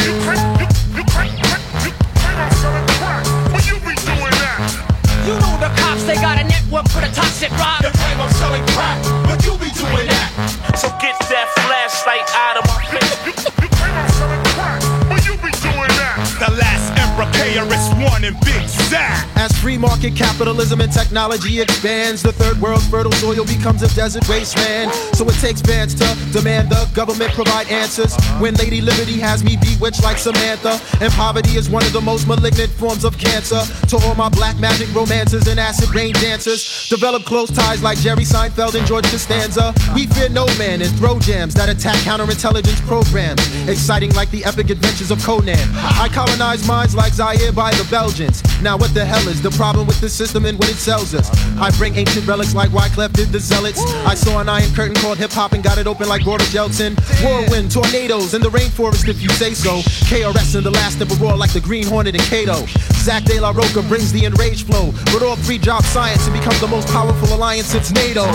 You 0.05 1.31
know 5.55 5.69
the 5.69 5.75
cops, 5.81 6.05
they 6.05 6.15
got 6.17 6.39
a 6.41 6.45
network 6.45 6.89
for 6.89 7.01
the 7.01 7.11
toxic 7.15 7.51
rock. 7.53 7.83
You 7.83 7.91
claim 7.91 8.21
I'm 8.21 8.33
selling 8.35 8.65
crack, 8.75 9.03
but 9.27 9.45
you 9.47 9.53
be 9.59 9.71
doing 9.75 10.09
that. 10.09 10.31
So 10.77 10.89
get 11.01 11.15
that 11.31 11.49
flashlight 11.63 12.27
out 12.35 12.59
of 12.59 12.65
my 12.67 12.83
face. 12.91 13.15
The 16.39 16.51
last 16.51 16.91
Emperor 16.99 17.31
Big 18.23 18.69
Zach. 18.69 19.27
As 19.37 19.51
free 19.59 19.77
market 19.77 20.15
capitalism 20.15 20.81
and 20.81 20.93
technology 20.93 21.61
expands, 21.61 22.23
the 22.23 22.33
third 22.33 22.61
world's 22.61 22.89
fertile 22.89 23.13
soil 23.13 23.45
becomes 23.45 23.83
a 23.83 23.89
desert 23.95 24.27
wasteland. 24.29 24.93
So 25.15 25.29
it 25.29 25.35
takes 25.41 25.61
bands 25.61 25.95
to 25.97 26.07
demand 26.33 26.71
the 26.71 26.89
government 26.95 27.33
provide 27.33 27.69
answers. 27.69 28.15
When 28.39 28.55
Lady 28.55 28.81
Liberty 28.81 29.19
has 29.19 29.43
me 29.43 29.57
bewitched 29.57 30.03
like 30.05 30.19
Samantha, 30.19 30.81
and 31.01 31.13
poverty 31.13 31.57
is 31.57 31.69
one 31.69 31.85
of 31.85 31.93
the 31.93 32.01
most 32.01 32.29
malignant 32.29 32.71
forms 32.73 33.05
of 33.05 33.19
cancer. 33.19 33.61
To 33.89 33.97
all 34.07 34.15
my 34.15 34.29
black 34.29 34.59
magic 34.61 34.95
romances 34.95 35.49
and 35.49 35.59
acid 35.59 35.93
rain 35.93 36.13
dancers, 36.15 36.89
develop 36.89 37.25
close 37.25 37.51
ties 37.51 37.83
like 37.83 37.99
Jerry 37.99 38.25
Seinfeld 38.25 38.77
and 38.77 38.87
George 38.87 39.07
Costanza. 39.11 39.75
We 39.95 40.07
fear 40.07 40.29
no 40.29 40.47
man 40.57 40.83
and 40.83 40.95
throw 40.97 41.19
jams 41.19 41.55
that 41.55 41.69
attack 41.69 41.97
counterintelligence 42.07 42.81
programs, 42.87 43.43
exciting 43.69 44.15
like 44.15 44.31
the 44.31 44.45
epic 44.45 44.71
adventures 44.71 45.11
of 45.11 45.23
Conan. 45.25 45.59
I 45.75 46.09
colonize 46.13 46.67
minds 46.67 46.95
like 46.95 47.13
Zaire 47.13 47.53
by 47.53 47.73
the 47.73 47.85
Now 48.61 48.77
what 48.77 48.93
the 48.93 49.05
hell 49.05 49.27
is 49.29 49.41
the 49.41 49.51
problem 49.53 49.87
with 49.87 49.99
the 49.99 50.11
system 50.11 50.45
and 50.45 50.59
what 50.59 50.69
it 50.69 50.77
sells 50.77 51.15
us? 51.15 51.31
I 51.59 51.71
bring 51.79 51.97
ancient 51.97 52.27
relics 52.27 52.55
like 52.55 52.69
Wyclef 52.71 53.15
did 53.15 53.29
the 53.29 53.41
Zealots. 53.41 53.81
I 54.05 54.15
saw 54.15 54.41
an 54.41 54.49
iron 54.49 54.71
curtain 54.75 54.95
called 54.95 55.17
hip 55.17 55.31
hop 55.31 55.53
and 55.53 55.65
got 55.65 55.79
it 55.79 55.87
open 55.87 56.07
like 56.09 56.23
Boris 56.23 56.53
Yeltsin. 56.53 56.99
Whirlwind, 57.25 57.71
tornadoes 57.71 58.35
in 58.35 58.43
the 58.43 58.51
rainforest 58.51 59.09
if 59.09 59.23
you 59.23 59.31
say 59.31 59.55
so. 59.55 59.81
KRS 60.05 60.55
and 60.55 60.67
the 60.67 60.71
last 60.71 61.01
emperor 61.01 61.17
roar 61.17 61.37
like 61.37 61.55
the 61.55 61.61
Green 61.61 61.87
Hornet 61.87 62.15
and 62.15 62.25
Kato. 62.25 62.67
Zack 63.01 63.25
De 63.25 63.41
La 63.41 63.53
Rocha 63.53 63.81
brings 63.83 64.13
the 64.13 64.27
enraged 64.27 64.67
flow, 64.67 64.93
but 65.07 65.23
all 65.23 65.37
three 65.37 65.57
drop 65.57 65.85
science 65.85 66.27
and 66.27 66.37
become 66.37 66.59
the 66.61 66.69
most 66.69 66.89
powerful 66.89 67.35
alliance 67.35 67.69
since 67.69 67.91
NATO. 67.91 68.27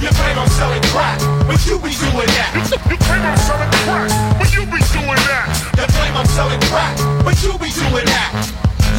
You 0.00 0.08
claim 0.10 0.38
I'm 0.38 0.48
selling 0.48 0.82
crack, 0.90 1.20
but 1.48 1.64
you 1.64 1.80
be 1.80 1.96
doing 1.96 2.28
that. 2.36 2.52
You 2.68 2.96
claim 3.00 3.24
I'm 3.24 3.40
selling 3.40 3.72
crack, 3.88 4.12
but 4.36 4.52
you 4.52 4.68
be 4.68 4.84
doing 4.92 5.16
that. 5.32 5.48
You 5.80 5.88
claim 5.96 6.12
I'm 6.12 6.28
selling 6.36 6.60
crack, 6.68 6.92
but 7.24 7.40
you 7.40 7.56
be 7.56 7.72
doing 7.72 8.04
that. 8.04 8.30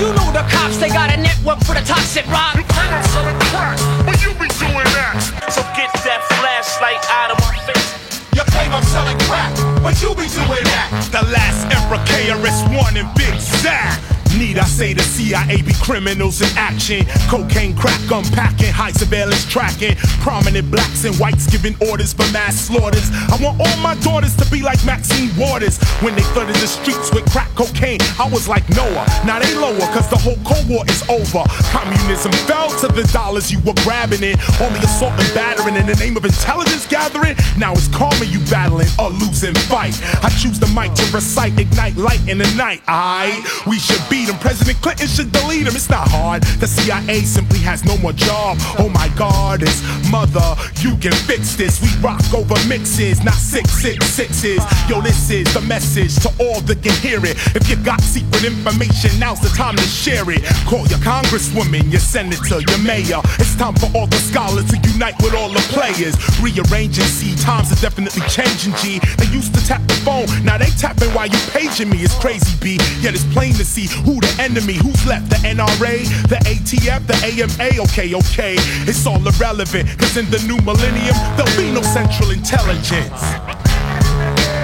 You 0.02 0.10
know 0.18 0.34
the 0.34 0.42
cops, 0.50 0.82
they 0.82 0.90
got 0.90 1.14
a 1.14 1.18
network 1.22 1.62
for 1.62 1.78
the 1.78 1.86
toxic 1.86 2.26
rock. 2.34 2.58
You 2.58 2.66
claim 2.66 2.90
I'm 2.90 3.06
selling 3.14 3.38
crack, 3.54 3.78
but 4.02 4.18
you 4.26 4.34
be 4.42 4.50
doing 4.58 4.90
that. 4.98 5.14
So 5.54 5.62
get 5.78 5.94
that 6.02 6.26
flashlight 6.42 6.98
out 7.14 7.30
of 7.30 7.38
my 7.46 7.54
face. 7.70 7.94
You 8.34 8.42
claim 8.50 8.74
I'm 8.74 8.88
selling 8.90 9.20
crack, 9.30 9.54
but 9.86 10.02
you 10.02 10.10
be 10.18 10.26
doing 10.26 10.66
that. 10.74 10.90
The 11.14 11.22
last 11.30 11.70
Emperor 11.70 12.02
KRS-One 12.02 12.98
and 12.98 13.10
Big 13.14 13.38
Zach. 13.62 13.94
Need 14.38 14.58
I 14.60 14.66
say 14.66 14.94
the 14.94 15.02
CIA 15.02 15.62
be 15.62 15.74
criminals 15.82 16.42
in 16.42 16.50
action? 16.58 17.06
Cocaine, 17.28 17.76
crack, 17.76 18.00
unpacking, 18.12 18.72
high 18.72 18.92
surveillance 18.92 19.46
tracking. 19.46 19.96
Prominent 20.22 20.70
blacks 20.70 21.04
and 21.04 21.16
whites 21.18 21.48
giving 21.48 21.76
orders 21.90 22.14
for 22.14 22.30
mass 22.32 22.56
slaughters. 22.56 23.10
I 23.30 23.38
want 23.42 23.60
all 23.60 23.78
my 23.82 23.96
daughters 24.02 24.36
to 24.38 24.46
be 24.52 24.62
like 24.62 24.84
Maxine 24.86 25.36
Waters. 25.36 25.82
When 26.02 26.16
they 26.16 26.22
flooded 26.32 26.56
the 26.56 26.68
streets 26.68 27.12
with 27.14 27.26
crack 27.32 27.50
cocaine, 27.56 28.00
I 28.20 28.30
was 28.30 28.48
like 28.48 28.68
Noah. 28.70 29.06
Now 29.26 29.40
they 29.40 29.54
lower, 29.56 29.88
cause 29.92 30.10
the 30.10 30.18
whole 30.18 30.38
Cold 30.46 30.70
War 30.70 30.86
is 30.88 31.02
over. 31.10 31.44
Communism 31.74 32.32
fell 32.48 32.70
to 32.80 32.88
the 32.88 33.04
dollars 33.12 33.52
you 33.52 33.60
were 33.62 33.78
grabbing 33.84 34.24
it. 34.24 34.38
Only 34.62 34.80
assault 34.80 35.14
and 35.20 35.34
battering 35.34 35.76
in 35.76 35.86
the 35.86 35.96
name 35.96 36.16
of 36.16 36.24
intelligence 36.24 36.88
gathering. 36.88 37.36
Now 37.58 37.74
it's 37.74 37.88
karma 37.90 38.26
you 38.26 38.40
battling 38.50 38.88
a 39.00 39.10
losing 39.10 39.56
fight. 39.68 40.00
I 40.24 40.30
choose 40.30 40.60
the 40.60 40.68
mic 40.68 40.94
to 40.96 41.06
recite, 41.12 41.60
ignite 41.60 41.98
light 41.98 42.22
in 42.28 42.38
the 42.38 42.50
night. 42.56 42.86
Aight, 42.88 43.42
we 43.66 43.80
should 43.80 44.02
beat 44.10 44.29
him. 44.30 44.38
President 44.40 44.78
Clinton 44.82 45.08
should 45.08 45.32
delete 45.32 45.68
him. 45.68 45.76
It's 45.76 45.90
not 45.90 46.08
hard. 46.08 46.44
The 46.62 46.68
CIA 46.68 47.22
simply 47.22 47.60
has 47.60 47.84
no 47.84 47.98
more 47.98 48.14
job. 48.14 48.58
Oh 48.78 48.90
my 48.90 49.10
God, 49.18 49.64
it's 49.64 49.82
mother. 50.10 50.56
You 50.80 50.96
can 50.98 51.12
fix 51.26 51.56
this. 51.56 51.82
We 51.82 51.90
rock 52.02 52.22
over 52.34 52.56
mixes, 52.68 53.24
not 53.24 53.34
six 53.34 53.72
six 53.82 54.06
sixes. 54.06 54.62
Yo, 54.88 55.02
this 55.02 55.30
is 55.30 55.52
the 55.54 55.62
message 55.62 56.16
to 56.22 56.30
all 56.40 56.62
that 56.62 56.82
can 56.84 56.94
hear 57.02 57.20
it. 57.26 57.36
If 57.56 57.70
you 57.70 57.76
got 57.78 58.02
secret 58.02 58.46
information, 58.46 59.18
now's 59.20 59.42
the 59.42 59.50
time 59.50 59.76
to 59.76 59.84
share 59.84 60.30
it. 60.30 60.44
Call 60.70 60.86
your 60.88 61.02
congresswoman, 61.02 61.92
your 61.92 62.02
senator, 62.02 62.62
your 62.62 62.80
mayor. 62.80 63.22
It's 63.42 63.56
time 63.56 63.76
for 63.76 63.90
all 63.98 64.08
the 64.08 64.22
scholars 64.22 64.70
to 64.72 64.78
unite 64.94 65.18
with 65.22 65.34
all 65.34 65.50
the 65.50 65.64
players. 65.74 66.16
Rearranging, 66.40 67.10
see, 67.10 67.36
times 67.42 67.72
are 67.72 67.82
definitely 67.82 68.22
changing, 68.30 68.74
G. 68.78 69.00
They 69.18 69.28
used 69.34 69.54
to 69.56 69.66
tap 69.66 69.82
the 69.88 69.98
phone, 70.06 70.28
now 70.44 70.58
they 70.58 70.70
tapping 70.78 71.10
while 71.14 71.28
you 71.28 71.40
paging 71.52 71.90
me. 71.90 72.00
It's 72.04 72.16
crazy, 72.20 72.56
B. 72.62 72.78
Yet 73.02 73.16
it's 73.16 73.26
plain 73.34 73.54
to 73.56 73.66
see 73.66 73.88
who 74.10 74.20
the 74.22 74.42
enemy, 74.42 74.74
who's 74.74 75.06
left. 75.06 75.30
The 75.30 75.38
NRA, 75.46 76.02
the 76.34 76.38
ATF, 76.50 77.06
the 77.06 77.18
AMA. 77.30 77.82
Okay, 77.86 78.16
okay. 78.16 78.56
It's 78.90 79.06
all 79.06 79.22
irrelevant, 79.22 79.86
cause 80.00 80.18
in 80.18 80.26
the 80.32 80.42
new 80.50 80.58
millennium, 80.66 81.16
there'll 81.38 81.58
be 81.58 81.70
no 81.72 81.84
central 81.84 82.32
intelligence. 82.32 83.22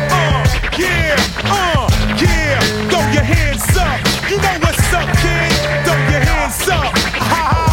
Uh, 0.10 0.42
yeah, 0.82 1.14
uh, 1.46 1.86
yeah. 2.18 2.60
Throw 2.90 3.06
your 3.14 3.28
hands 3.36 3.70
up. 3.78 4.02
You 4.30 4.38
know 4.42 4.58
what's 4.66 4.94
up, 4.94 5.10
kid. 5.22 5.54
Throw 5.86 5.94
your 6.10 6.24
hands 6.26 6.68
up. 6.68 6.90
Ha 6.98 7.30
ha, 7.30 7.65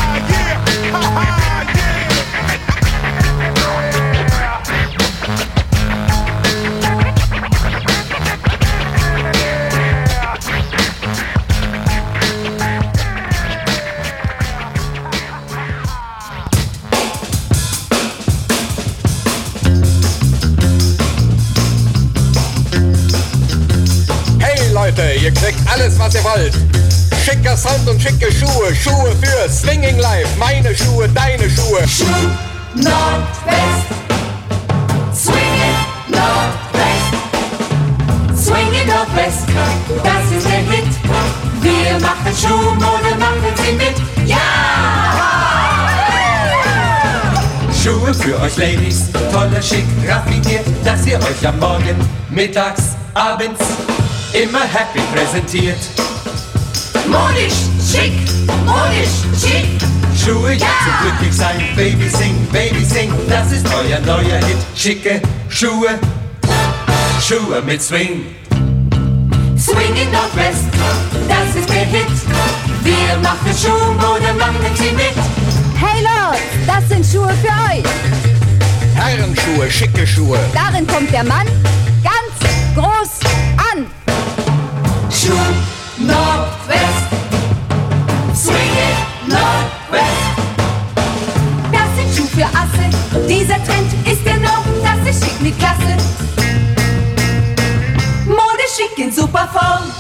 alles, 25.82 25.98
was 25.98 26.14
ihr 26.14 26.24
wollt. 26.24 26.54
Schicker 27.24 27.56
Sound 27.56 27.88
und 27.88 28.00
schicke 28.00 28.30
Schuhe, 28.32 28.74
Schuhe 28.74 29.14
für 29.20 29.50
Swinging 29.50 29.98
Life, 29.98 30.28
meine 30.38 30.74
Schuhe, 30.76 31.08
deine 31.08 31.48
Schuhe. 31.50 31.86
Schuh 31.88 32.04
Nordwest, 32.74 33.86
Swinging 35.14 35.78
Nordwest, 36.08 37.12
Swinging 38.44 38.86
Nordwest, 38.86 39.46
das 40.02 40.36
ist 40.36 40.46
der 40.46 40.62
Hit. 40.72 40.86
Wir 41.60 42.00
machen 42.00 42.34
Schuhmode, 42.40 43.14
machen 43.18 43.54
Sie 43.56 43.72
mit, 43.72 44.28
ja! 44.28 44.38
Schuhe 47.82 48.14
für 48.14 48.40
euch 48.40 48.56
Ladies, 48.56 49.10
tolle, 49.32 49.62
schick, 49.62 49.84
raffiniert, 50.08 50.64
dass 50.84 51.06
ihr 51.06 51.18
euch 51.18 51.46
am 51.46 51.58
Morgen, 51.58 51.96
mittags, 52.30 52.96
abends 53.14 53.60
immer 54.34 54.60
happy 54.60 55.00
präsentiert. 55.14 55.78
Modisch, 57.06 57.54
schick, 57.80 58.12
modisch, 58.64 59.22
schick. 59.38 59.66
Schuhe 60.16 60.52
ja 60.52 60.68
zum 60.84 61.08
glücklich 61.08 61.34
sein, 61.34 61.60
Baby 61.74 62.08
sing, 62.08 62.46
Baby 62.52 62.84
sing, 62.84 63.12
das 63.28 63.50
ist 63.52 63.66
euer 63.74 63.98
neuer 64.00 64.38
Hit. 64.46 64.56
Schicke 64.76 65.20
Schuhe, 65.48 65.98
Schuhe 67.20 67.60
mit 67.62 67.82
Swing. 67.82 68.24
Swinging 69.58 70.10
Nordwest, 70.12 70.64
das 71.28 71.56
ist 71.56 71.68
der 71.68 71.84
Hit. 71.84 72.06
Wir 72.84 73.18
machen 73.18 73.52
Schuhmode, 73.60 74.32
machen 74.38 74.76
Sie 74.76 74.92
mit. 74.92 75.14
Hey 75.76 76.02
Leute, 76.02 76.42
das 76.66 76.88
sind 76.88 77.04
Schuhe 77.04 77.34
für 77.42 77.48
euch. 77.72 77.84
Herrenschuhe, 78.94 79.70
schicke 79.70 80.06
Schuhe. 80.06 80.38
Darin 80.54 80.86
kommt 80.86 81.12
der 81.12 81.24
Mann 81.24 81.46
Schuh 85.22 85.34
Nordwest, 85.98 87.06
Swinging 88.34 88.96
Nordwest. 89.28 90.32
Das 91.70 91.96
sind 91.96 92.16
Schuhe 92.16 92.26
für 92.26 92.46
Asse, 92.46 92.90
dieser 93.28 93.62
Trend 93.64 93.92
ist 94.04 94.24
genau, 94.24 94.64
das 94.82 95.08
ist 95.08 95.22
schick 95.22 95.40
mit 95.40 95.56
Klasse. 95.60 95.96
Mode 98.26 98.66
schick 98.76 98.98
in 98.98 99.12
super 99.12 99.48
Form. 99.52 99.92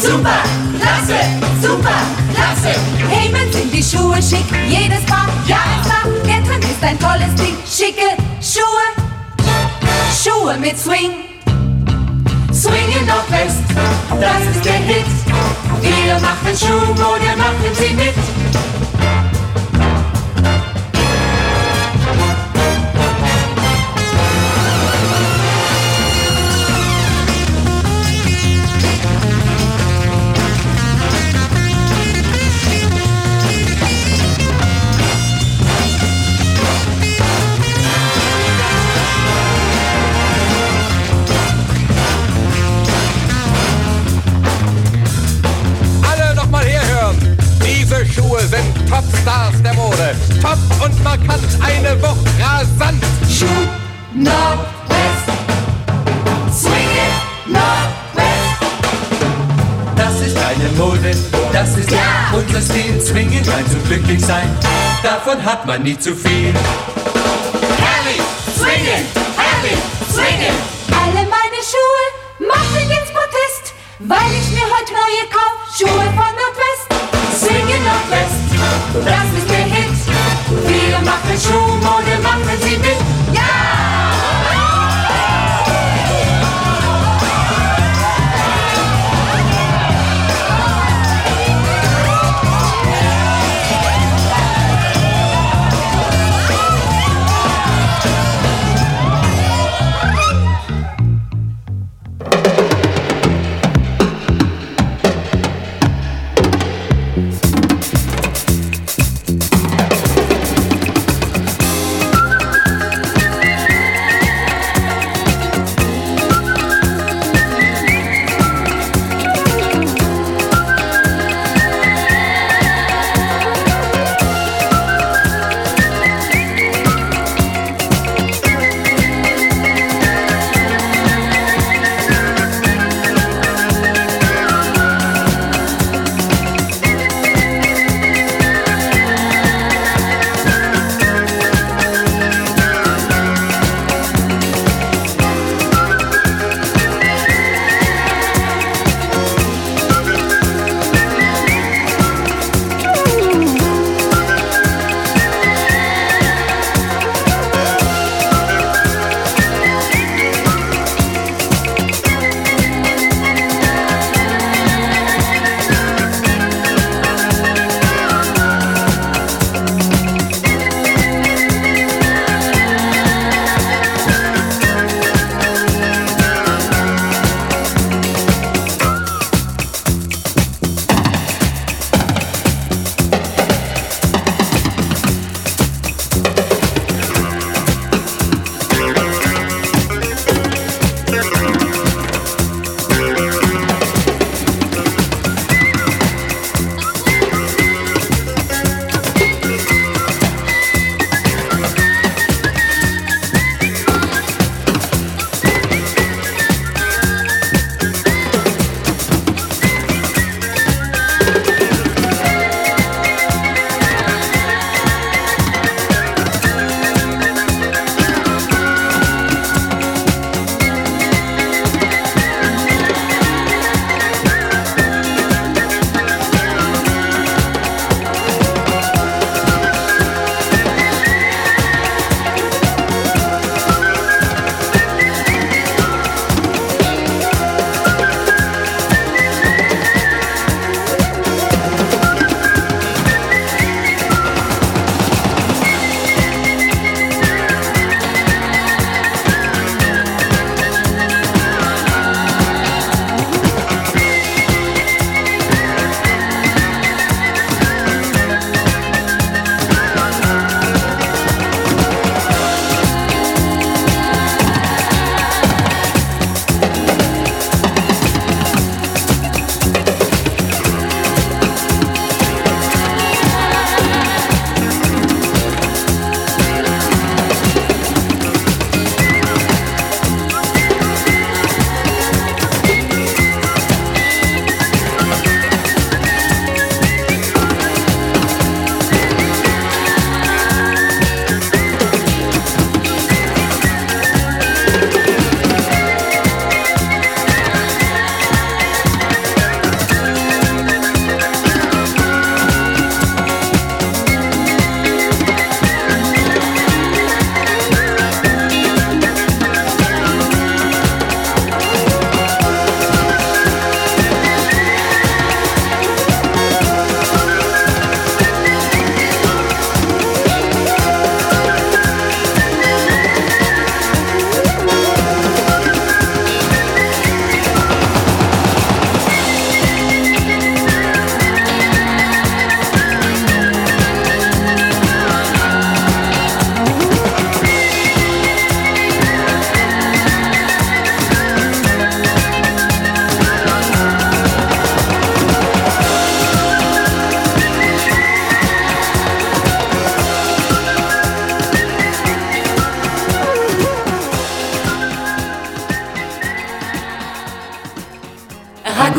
Super, 0.00 0.42
klasse, 0.80 1.20
super, 1.60 2.00
klasse. 2.34 2.78
Hey, 3.10 3.28
man 3.28 3.52
sind 3.52 3.70
die 3.70 3.82
Schuhe 3.82 4.22
schick, 4.22 4.46
jedes 4.70 5.04
Paar, 5.04 5.28
ja. 5.46 5.58
Der 6.24 6.42
Trend 6.44 6.64
ist 6.64 6.82
ein 6.82 6.98
tolles 6.98 7.34
Ding, 7.34 7.58
schicke 7.70 8.16
Schuhe, 8.40 8.86
Schuhe 10.24 10.56
mit 10.56 10.78
Swing. 10.78 11.27
Swing 12.58 12.90
in 12.90 13.06
Nordwest, 13.06 13.62
das 14.20 14.56
ist 14.56 14.64
der 14.64 14.72
Hit. 14.72 15.06
Wir 15.80 16.14
machen 16.14 16.56
Schuhmode, 16.58 17.36
machen 17.36 17.72
Sie 17.74 17.94
mit. 17.94 18.14
Davon 65.28 65.44
hat 65.44 65.66
man 65.66 65.82
nie 65.82 65.98
zu 65.98 66.14
viel. 66.14 66.54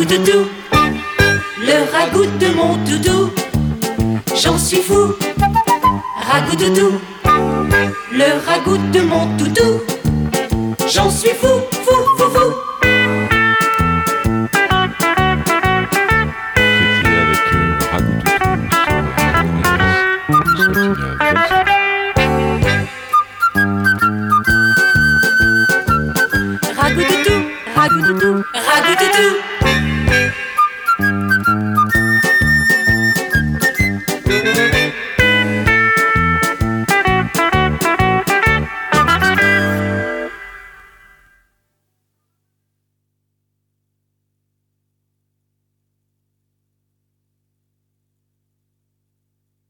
Ragout 0.09 0.25
do 0.25 0.39
le 0.43 0.58